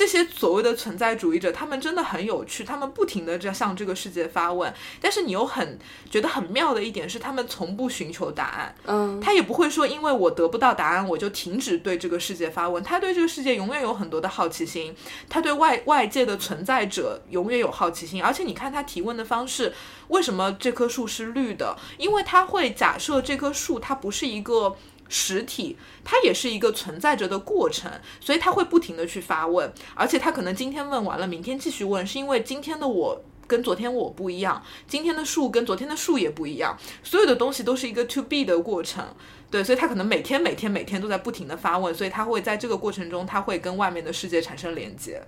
[0.00, 5.78] 这些所谓的存在主义者，他们真的很有趣，他们不停的在向这个世界发问，但是你又很
[6.08, 14.96] 觉得很妙的一点是，他们从不寻求答案，嗯，他也不会说因为我得不到答案，我就停止对这个世界发问，他对这个世界永远有很多的好奇心，
[15.28, 19.74] 他对外外界的存在者永远有好奇心，而且你看他提问的方式，
[20.08, 21.76] 为什么这棵树是绿的？
[21.98, 24.74] 因为他会假设这棵树它不是一个。
[25.10, 27.90] 实体，它也是一个存在着的过程，
[28.20, 39.04] 所以它会不停的去发问，而且它可能今天问完了，明天继续问，是因为今天的我跟昨天我不一样，今天的树跟昨天的树也不一样，所有的东西都是一个 to be 的过程，
[39.50, 45.20] 对，所以他可能每天每天每天都在不停的发问，所以他会在这个过程中，他会跟外面的世界产生连接，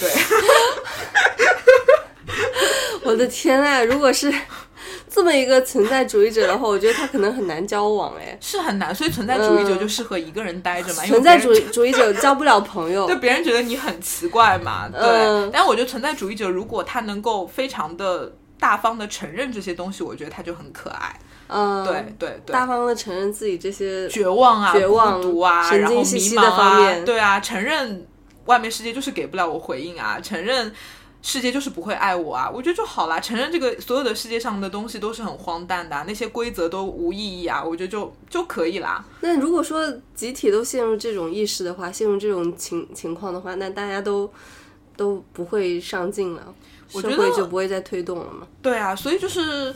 [0.00, 0.10] 对，
[3.04, 4.32] 我的天啊，如果是。
[5.14, 11.04] 这么一个存在主义者的话，我觉得他可能很难交往，哎，是很难，所以存在主义者就适合一个人待着嘛。
[11.04, 14.88] 存在主义主义者交不了朋友，就别人觉得你很奇怪嘛。
[14.88, 21.14] 对，但我觉得存在主义者如果他能够非常的大方的承认这些东西，我觉得他就很可爱。
[21.48, 28.06] 嗯，对对对，大方的承认自己这些绝望啊、绝望、孤独啊、神经兮兮的方面，对啊，承认
[28.46, 30.72] 外面世界就是给不了我回应啊，承认。
[31.22, 32.50] 世界就是不会爱我啊！
[32.52, 37.62] 我觉得就好啦，承认这个所有的世界上的东西都是很荒诞的，那些规则都无意义啊！
[37.62, 39.04] 我觉得就就可以啦。
[39.20, 44.28] 那如果说集体都陷入这种意识的话，陷入这种情情况的话，那大家都
[44.96, 46.54] 都不会上进了，
[46.88, 48.46] 社会就不会再推动了嘛？
[48.60, 49.74] 对啊，所以就是。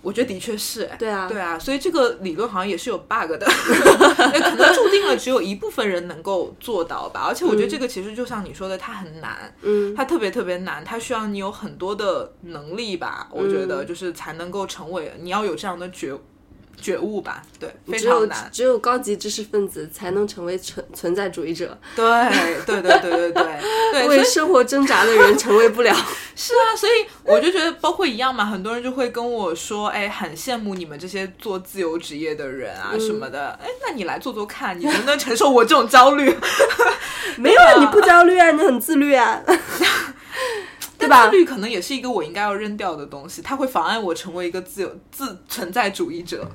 [0.00, 7.24] 我觉得的确是，对啊，对啊，所以这个理论好像也是有 bug 的， 可能注定了只有一部分人能够做到吧。
[7.26, 13.28] 而且我觉得这个其实就像你说的，它很难，嗯，它特别特别难，它需要你有很多的能力吧。
[13.32, 16.14] 我觉得就是才能够成为，你要有这样的觉
[16.80, 18.48] 觉悟吧，对，非常难。
[18.52, 22.04] 只有高级知识分子才能成为存存在主义者，对
[22.66, 23.60] 对对对对对
[23.92, 25.94] 对，为生活挣扎的人成为不了。
[26.36, 26.92] 是啊，所以
[27.24, 36.32] 我就觉得，包括一样嘛，很多人就会跟我说，哎，很羡慕你们这些做自由职业的人啊什么的，哎，那你来做做看，你能不能承受我这种焦虑？
[37.36, 39.42] 没有啊，你不焦虑啊，你很自律啊，
[40.98, 41.32] 对吧自？
[41.32, 46.48] 律可能也是一个我应该要扔掉的东西，它会妨碍我成为一个自由自存在主义者。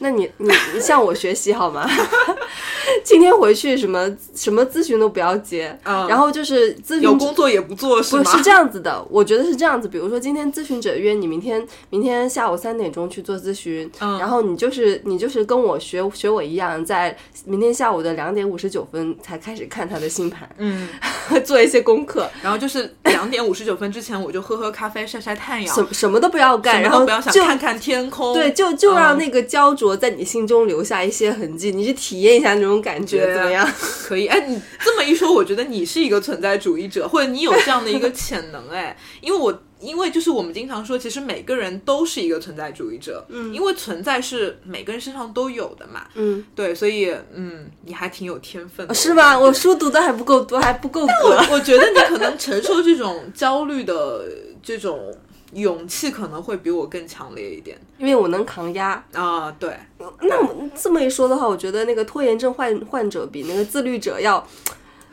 [0.00, 1.88] 那你你你向我学习好吗？
[3.04, 8.22] 今天回去什么什么咨询都不要接，嗯然后就是咨询有工作也不做是吗？
[8.24, 9.86] 不是这样子的，我觉得是这样子。
[9.86, 20.88] 比如说，今天咨询者约你明天明天下午三点钟去做咨询，嗯然后你就是你就是跟我学学我一样，在明天下午的两点五十九分才开始看他的星盘，嗯，
[21.44, 28.34] 做一些功课，然后就是两点五十九分之前，我就喝喝咖啡、晒晒太阳，什什么都不要干，然后不要想，就看看天空。
[28.34, 33.68] 对，就就让嗯那个焦灼在你心中留下一些痕迹，你去体验一下那种感觉，对怎么样？
[34.06, 49.38] 可以，哎，你这么一说，我觉得你是一个存在主义者，或者你有这样的一个潜能，哎，因为我因为就是我们经常说，其实每个人都是一个存在主义者，嗯，因为存在是每个人身上都有的嘛，嗯，对，所以嗯，你还挺有天分的，是吧？
[49.38, 51.44] 我书读的还不够多，还不够格。
[51.50, 54.24] 我觉得你可能承受这种焦虑的
[54.62, 55.14] 这种
[55.52, 59.02] 勇气可能会比我更强烈一点因为我能扛压。
[59.12, 59.76] 啊、对，
[60.22, 64.46] 那我这么一说的话，我觉得那个拖延症患患者比那个自律者要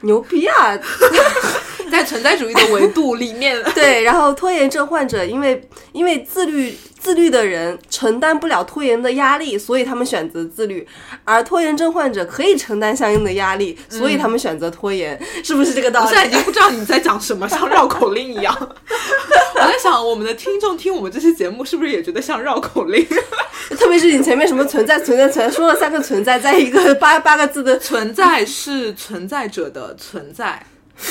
[0.02, 0.78] 牛逼啊！
[1.90, 6.78] 在存在主义的维度里面，对，然后拖延症患者因为因为自律
[7.08, 10.86] 自律的人承担不了拖延的压力，所以他们选择自律；
[11.24, 16.22] 而拖延症患者可以承担相应的压力，所以他们选择拖延，是不是这个道理 我现？
[16.22, 18.54] 在已经不知道你在讲什么，像绕口令一样。
[18.60, 23.08] 我在想，我们的听众听我们这期节目，是不是也觉得像绕口令？
[23.80, 30.66] 特别是你前面什么存在存在存在说了三个存在，在一个八八个字的存在是存在者的存在。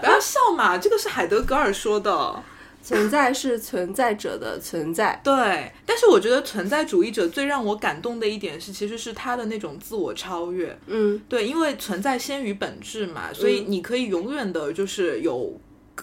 [0.00, 2.42] 不要笑嘛，这个是海德格尔说的。
[2.82, 5.20] 存在是存在者的存在。
[5.22, 10.78] 对，但是我觉得存在主义者最让我感动的一点是，其实是他的那种自我超越。
[10.86, 15.60] 嗯对，因为存在先于本质嘛，所以你可以永远的就是有。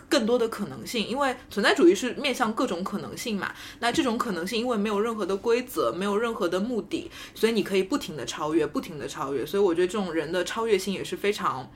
[0.07, 3.51] 更多的可能性，因为存在主义是面向各种可能性嘛。
[3.79, 9.43] 那这种可能性，因为没有任何的规则，没有任何的目的，所以你可以不停的超越，不停的超越。
[9.43, 11.67] 所以我觉得这种人的超越性也是非常，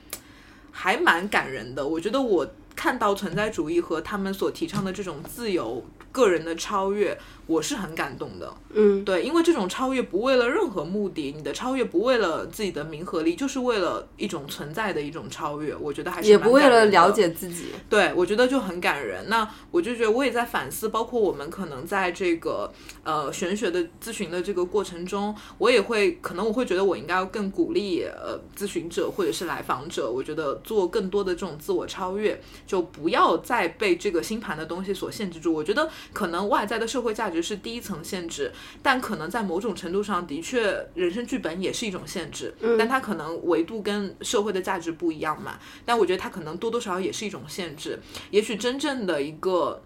[0.70, 1.88] 还蛮感人的。
[1.88, 2.45] 我觉得我
[2.76, 7.18] 看到存在主义和他们所提倡的这种自由、个人的超越，
[7.52, 8.54] 我是很感动的。
[8.74, 15.76] 嗯，对，因为这种超越不为了任何目的，你的超越不为了自己的名和利，就是为了一种存在的一种超越。
[15.76, 17.66] 我觉得还是也不为了了解自己。
[17.89, 19.28] 对，我觉得就很感人。
[19.28, 22.72] 那我就觉得我也在反思，包括我们可能在这个
[23.04, 35.54] 呃玄学的咨询的这个过程中，我也会可能我会觉得我应该要更鼓励呃咨询者或者是来访者，我觉得做更多的这种自我超越，就不要再被这个星盘的东西所限制住。
[35.54, 45.60] 我觉得可能外在的社会价值是第一层限制，但可能在某种程度上的确人生剧本也是一种限制，但它可能维度跟社会的价值不一样嘛。
[45.86, 48.00] 但我觉得它可能多多少少也是一种限制。
[48.30, 49.82] 也许真正的一个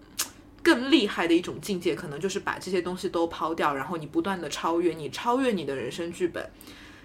[0.62, 6.48] 更厉害的一种境界，可能就是把这些东西都抛掉，然后你不断的超越，你超越你的人生剧本，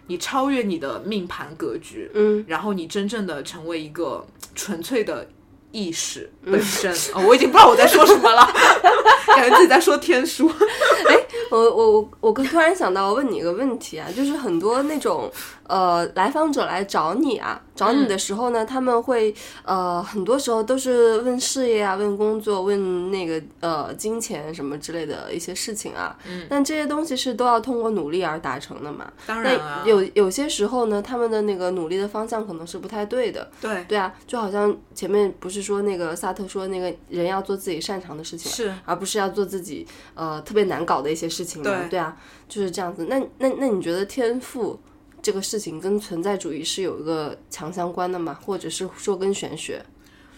[0.08, 4.26] 你超越你的命盘格局，嗯，然后你真正的成为一个
[4.56, 5.28] 纯粹的。
[5.72, 8.46] 意识本身、哦，我已经不知道我在说什么了，
[9.36, 10.52] 感觉自己在说天书。
[11.50, 15.30] 我我我我突然想到，我问你一个问题啊，就是很多那种
[15.68, 26.16] 呃来访者来找你啊，找你的时候呢，他们会呃很多时候都是问事业啊、问工作、问那个呃金钱什么之类的一些事情啊。
[26.30, 26.46] 嗯。
[26.48, 29.12] 但这些东西是都要通过努力而达成的嘛？
[29.26, 33.50] 当然啊，有有些时候呢，他们的那个努力的方向可能是不太对的。
[33.60, 41.88] 对，对啊，就好像前面不是说那个萨特说那个人要做自己擅长的事情，是而不是要做自己呃特别难搞的一些事情嘛。
[41.90, 42.16] 对啊，
[42.48, 43.08] 就是这样子。
[43.10, 44.80] 那那那你觉得天赋
[45.22, 48.34] 这个事情跟存在主义是有一个强相关的嘛？
[48.34, 49.86] 或者是说跟玄学？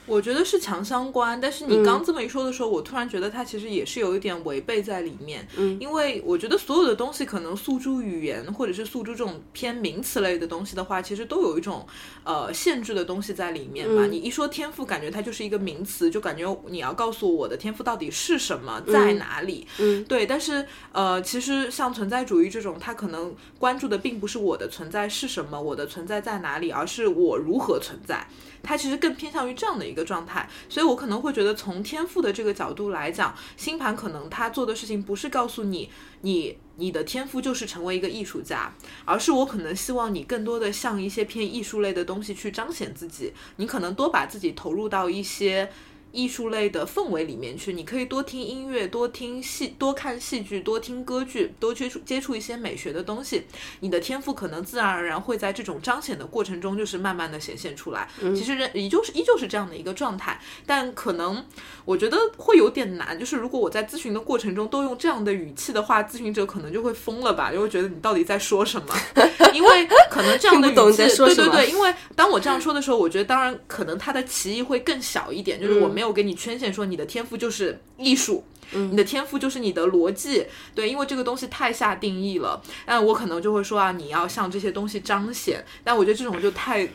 [0.06, 5.48] 我觉得是强相关，但是你刚这么一说的时候，我突然觉得它其实也是有一点违背在里面。
[5.56, 11.86] 嗯，因为我觉得所有的东西可能诉诸语言或者是诉诸这种偏名词类的东西的话，其实都有一种
[12.24, 14.06] 呃限制的东西在里面嘛。
[14.08, 19.68] 你一说天赋，感觉它就是一个名词，就感觉你要告诉我我的天赋到底是什么，在哪里。
[19.80, 20.26] 嗯，对。
[20.26, 28.26] 但是呃，其实像存在主义这种，它可能关注的并不是我的存在是什么，我的存在在哪里，而是我如何存在。
[28.62, 35.90] 它其实更偏向于这样的一一个状态，所以我可能会觉得从天赋的这个角度来讲，星盘可能他做的事情不是告诉你
[36.22, 38.74] 你你的天赋就是成为一个艺术家，
[39.06, 45.72] 而是我可能希望你更多的像一些偏艺术类的东西去彰显自己，你可能多把自己投入到一些。
[46.14, 53.44] 艺术类的氛围里面去，你可以多听音乐，多听戏，多看戏剧，多听歌剧，多接触接触一些美学的东西。
[53.80, 58.08] 你的天赋可能自然而然会在这种彰显的过程中，就是慢慢的显现出来。
[58.36, 61.44] 其实人依旧是依旧是这样的一个状态，但可能
[61.84, 63.20] 我觉得会有点难。
[63.20, 68.96] 就是如果我在咨询的过程中都用这样的语气的话，咨询者可能就会疯了吧，就会觉得你到底在说什么？
[69.52, 76.03] 因为可能这样的语气，对对对，因为当我这样说的时候，我觉得当然可能它的歧义会更小一点，就是我没有。
[76.04, 78.44] 没有给你圈限，说你的天赋就是艺术，
[78.74, 80.46] 嗯你的天赋就是你的逻辑，
[80.76, 82.62] 对，因为这个东西太下定义了。
[82.88, 86.90] 那我可能就会说啊，你要向这些东西彰显，但我觉得这种就太。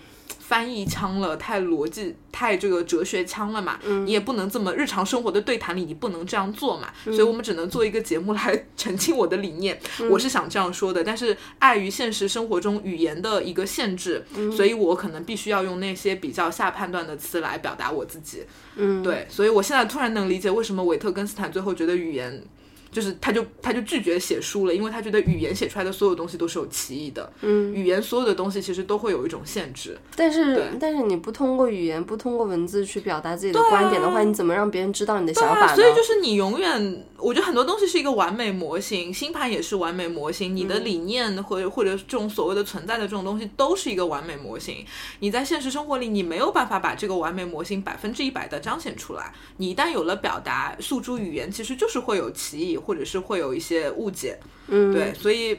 [0.49, 3.79] 翻译腔了，太逻辑，太这个哲学腔了嘛？
[3.85, 6.89] 嗯，你也不能这么日常生活的对谈里，你不能这样做嘛？
[7.05, 9.79] 所以我们只能做一个节目来澄清我的理念。
[10.11, 14.25] 我是想这样说的，但是碍于现实生活中语言的一个限制，
[14.57, 18.45] 所以我可能必须要用那些比较下判断的词来表达我自己。
[18.77, 22.43] 嗯，对，所以我现在突然能理解为什么维特根斯坦最后觉得语言。
[22.91, 27.31] 就是他就他就拒绝写书了，因为他觉得语言写出来的所有东西都是有歧义的。
[27.43, 29.99] 嗯，语言所有的东西其实都会有一种限制。
[30.17, 35.75] 但是但是你不通过语言，不通过文字去表达自己的观点的话，你怎么让别人知道你的想法呢？
[35.75, 44.85] 所以就是你永远，我觉得很多东西是一个完美模型，星盘也是完美模型，你的理念或或者这种所谓的存在的这种东西都是一个完美模型。
[45.21, 49.33] 你在现实生活里，你没有办法把这个完美模型百分之一百的彰显出来。
[49.57, 53.55] 你一旦有了表达诉诸语言，其实就是会有歧义，或者是会有。
[53.59, 55.59] 一些误解，嗯，对，所以。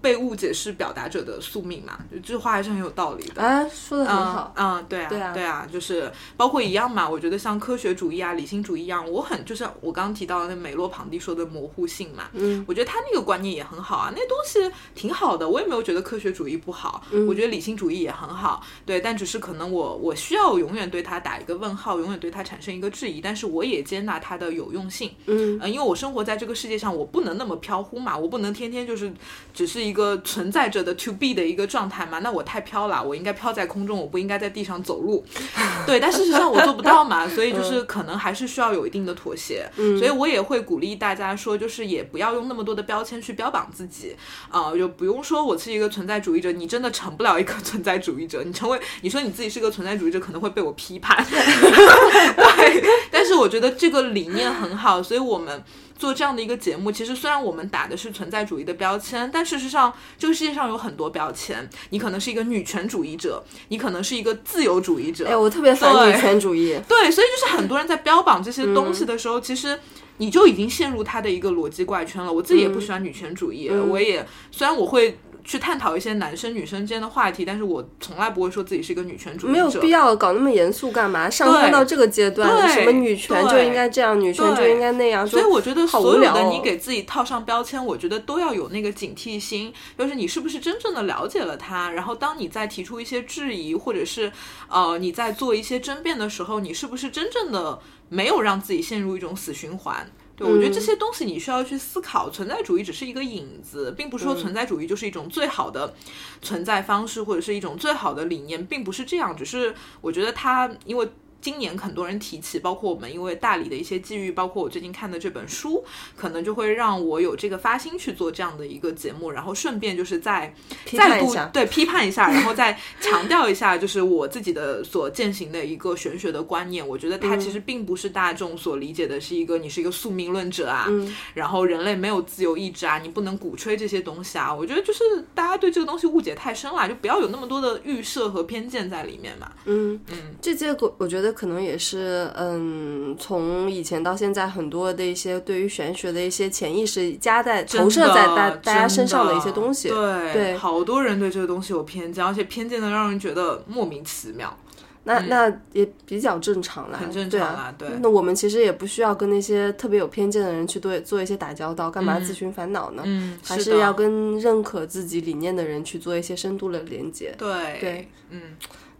[0.00, 1.98] 被误解是表达者的宿命嘛？
[2.10, 3.42] 就这话还是很有道理的。
[3.42, 4.52] 啊，说的很好。
[4.56, 7.08] 嗯，对啊，对啊，对啊，就是包括一样嘛。
[7.08, 12.28] 我觉得像科学主义啊、理性主义一样，我很就是我刚刚提到的那美洛庞蒂说的模糊性嘛。
[12.32, 15.48] 嗯，我觉得他那个观念也很好啊，那东西挺好的。
[15.48, 18.64] 我也没有觉得科学主义不好，我觉得理性主义也很好。
[18.84, 23.20] 对，但只是可能我我需要永远对他打一个问号，永远对他产生一个质疑。
[23.20, 25.10] 但是我也接纳它的有用性。
[25.26, 29.12] 嗯，因为我生活在这个世界上，我不能那么飘忽嘛，我不能天天就是
[29.52, 30.50] 只是一个存。
[30.56, 35.22] 在着的 to be 的一个状态嘛，那我太飘了，我应该飘在空中，我不应该在地上走路。
[35.86, 39.70] 对，但事实上我做不到嘛，所以就是可能还是需要有一定的妥协。
[39.76, 44.16] 嗯，所以我也会鼓励大家说，就是也不要用那么多的标签去标榜自己
[44.50, 48.42] 啊，就不用说我是一个存在主义者，你真的成不了一个 存在主义者。
[48.42, 51.22] 你成为你说你自己是个存在主义者，可能会被我批判。
[51.28, 55.62] 对，但是我觉得这个理念很好，所以我们。
[55.98, 61.68] 做这样的一个节目，其实虽然我们打的是存在主义的标签，但事实上这个世界上有很多标签。
[61.90, 65.26] 你可能是一个女权主义者，你可能是一个自由主义者。
[65.26, 66.78] 哎，我特别反女权主义。
[66.88, 69.78] 对，所以就是很多人在标榜这些东西的时候，其实
[70.18, 72.32] 你就已经陷入他的一个逻辑怪圈了。
[72.32, 75.18] 我自己也不喜欢女权主义，我也虽然我会。
[75.46, 79.52] 去探讨一些男生女生之间的话题，但是我从来不会说自己是一个女权主义者。
[79.52, 81.30] 没有必要搞那么严肃干嘛？
[81.30, 85.24] 上升到这个阶段，什么女权就应该这样，女权就应该那样。
[85.24, 91.90] 所以我觉得所有的你给自己套上标签，我觉得都要有那个警惕心，就是你是不是真正的了解了他？
[91.92, 94.32] 然后当你在提出一些质疑，或者是
[94.68, 97.78] 呃你在做一些争辩的时候，你是不是真正的
[98.08, 100.10] 没有让自己陷入一种死循环？
[100.36, 102.28] 对，我觉得这些东西你需要去思考。
[102.30, 105.94] 存在主义只是一个影子，并不是说存在主义就是一种最好的
[106.42, 109.34] 存在方式，或者是一种最好的理念，并不是这样。
[109.36, 111.08] 只是我觉得它因为。
[111.46, 115.84] 今年很多人提起，包括我们因为大理的一些际遇，包括我最近看的这本书，
[116.16, 120.52] 可能就会让我有这个发心去做这样的一个节目，然后顺便就是再
[120.86, 126.84] 再度对批判一下，然后再强调一下，就是我自己的所践行的一个玄学的观念。
[126.84, 130.90] 我觉得它其实并不是大众所理解的，是一个你是一个宿命论者啊，
[131.32, 134.52] 然后人类没有自由意志啊，你不能鼓吹这些东西啊。
[134.52, 139.52] 我觉得就是大家对这个东西误解太深了，就不要有那么多的预设和偏见在里面嘛。
[139.66, 141.35] 嗯嗯，这结果我觉得。
[141.36, 149.88] 可能也是，嗯，从以前到现在，很多的一些对于玄学的一些潜意识加在投射在大大家身上的一些东西。
[149.90, 154.56] 对对，好多人对这个东西有偏见，而且偏见的让人觉得莫名其妙。
[155.04, 157.72] 那那也比较正常了，很正常啊。
[157.78, 163.04] 对，那我们其实也不需要跟那些特别有偏见的人去对做一些打交道，干嘛自寻烦恼呢？
[163.06, 167.32] 嗯，还是要跟认可自己理念的人去做一些深度的连接。
[167.38, 168.56] 对对，嗯。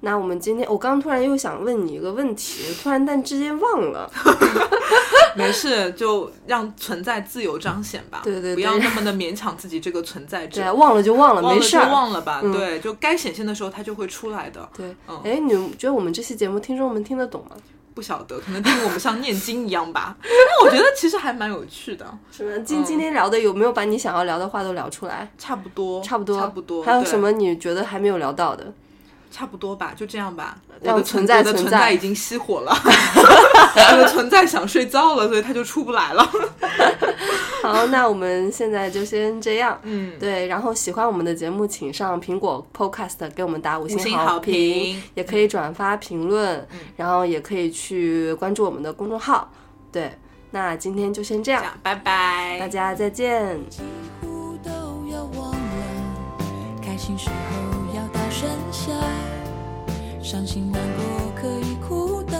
[0.06, 4.08] 那我们今天，我刚突然又想问你一个问题，突然但之间忘了。
[5.34, 8.20] 没事，就让存在自由彰显吧。
[8.22, 10.62] 对对对不要那么的勉强自己这个存在 者。
[10.62, 11.90] 对，忘了就忘了，没事儿。
[11.90, 12.40] 忘了吧。
[12.40, 14.66] 嗯对，就该显现的时候它就会出来的。
[14.76, 17.56] 对，嗯哎，你觉得我们这期节目听众们听得懂吗？
[17.92, 20.16] 不晓得，可能听我们像念经一样吧。
[20.22, 22.56] 但我觉得其实还蛮有趣的，什么？
[22.60, 25.28] 今嗯今天聊的有没有把你想要聊的话都聊出来？
[25.36, 26.84] 差不多，差不多，差不多。
[26.84, 28.72] 还有什么你觉得还没有聊到的？
[29.36, 30.56] 差不多吧，就这样吧。
[30.80, 32.72] 我让的存在我的存在已经熄火了，
[33.92, 36.26] 我的存在想睡觉了，所以他就出不来了。
[37.62, 39.78] 好，那我们现在就先这样。
[39.82, 49.50] 嗯，对，然后喜欢我们的节目，请上苹果 Podcast 给我们打五星好评也可以转发评论，然后也可以去关注我们的公众号。
[49.92, 50.12] 对，
[50.52, 53.58] 那今天就先这样，这样，拜拜，大家再见。
[53.68, 53.82] 几
[54.22, 54.70] 乎都
[55.10, 55.58] 要忘了，
[56.82, 57.34] 开心时候
[57.94, 58.92] 要大声笑，
[60.26, 61.04] 伤心难过
[61.36, 62.36] 可以哭的。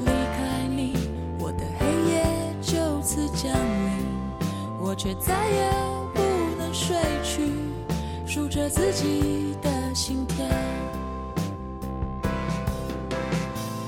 [0.00, 0.92] 离开你，
[1.38, 2.22] 我的黑夜
[2.60, 4.04] 就此降临，
[4.78, 5.70] 我却再也
[6.12, 6.20] 不
[6.58, 7.50] 能睡去，
[8.26, 10.44] 数着自己的心跳。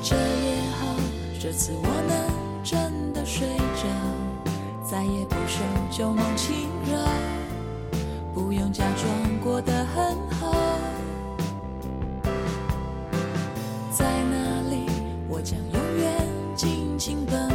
[0.02, 0.96] 这也好，
[1.38, 3.46] 这次我能真的睡
[3.76, 3.86] 着，
[4.82, 6.98] 再也不受旧梦侵扰，
[8.32, 9.77] 不用假装过的
[16.98, 17.54] 尽奔跑，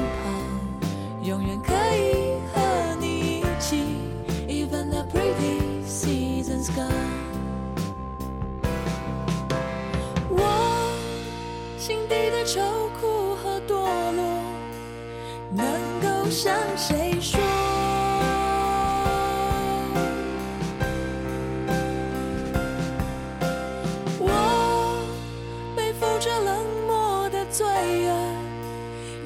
[1.21, 3.83] 永远可以和你一起
[4.47, 6.89] ，Even the pretty seasons gone。
[10.29, 10.89] 我
[11.77, 12.61] 心底的愁
[13.01, 13.73] 苦和堕
[14.15, 14.23] 落，
[15.51, 15.65] 能
[16.01, 17.32] 够向谁说？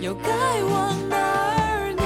[0.07, 0.31] 又该
[0.63, 2.03] 往哪儿呢？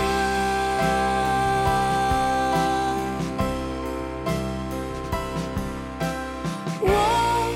[6.82, 7.54] 我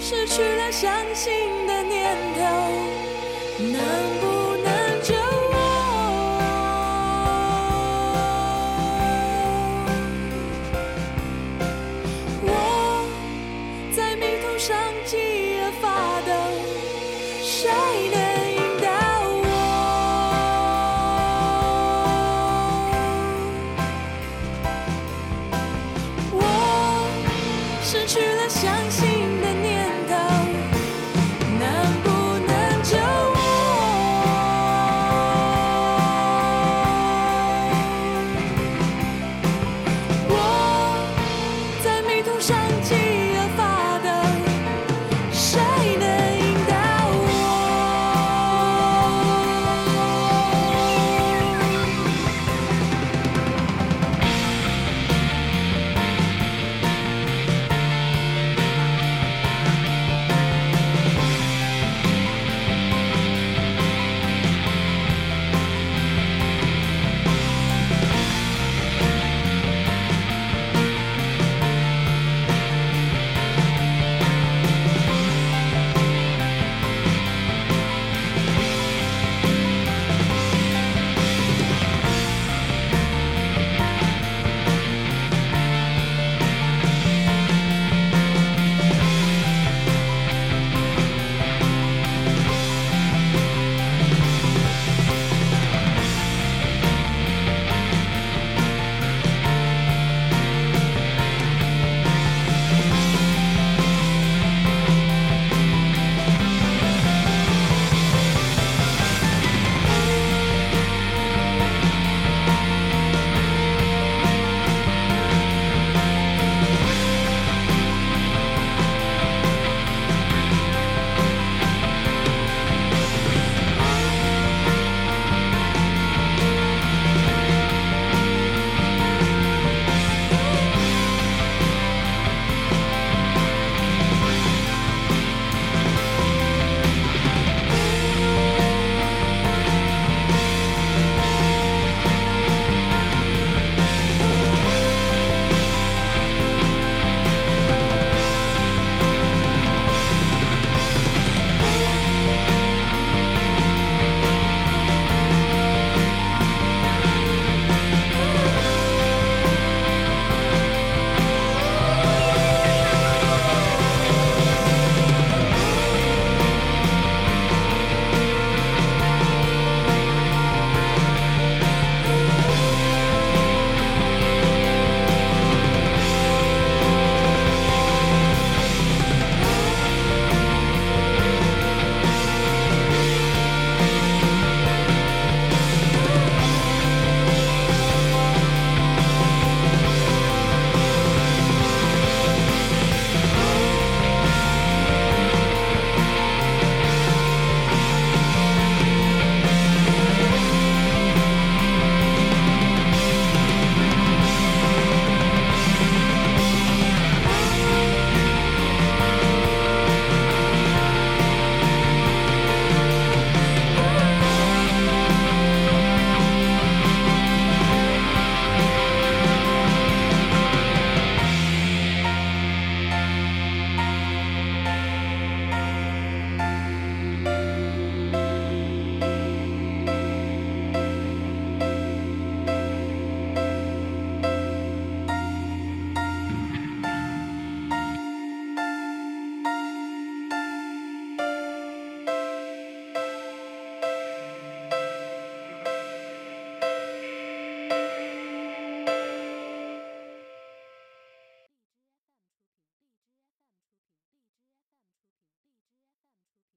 [0.00, 1.59] 失去了相信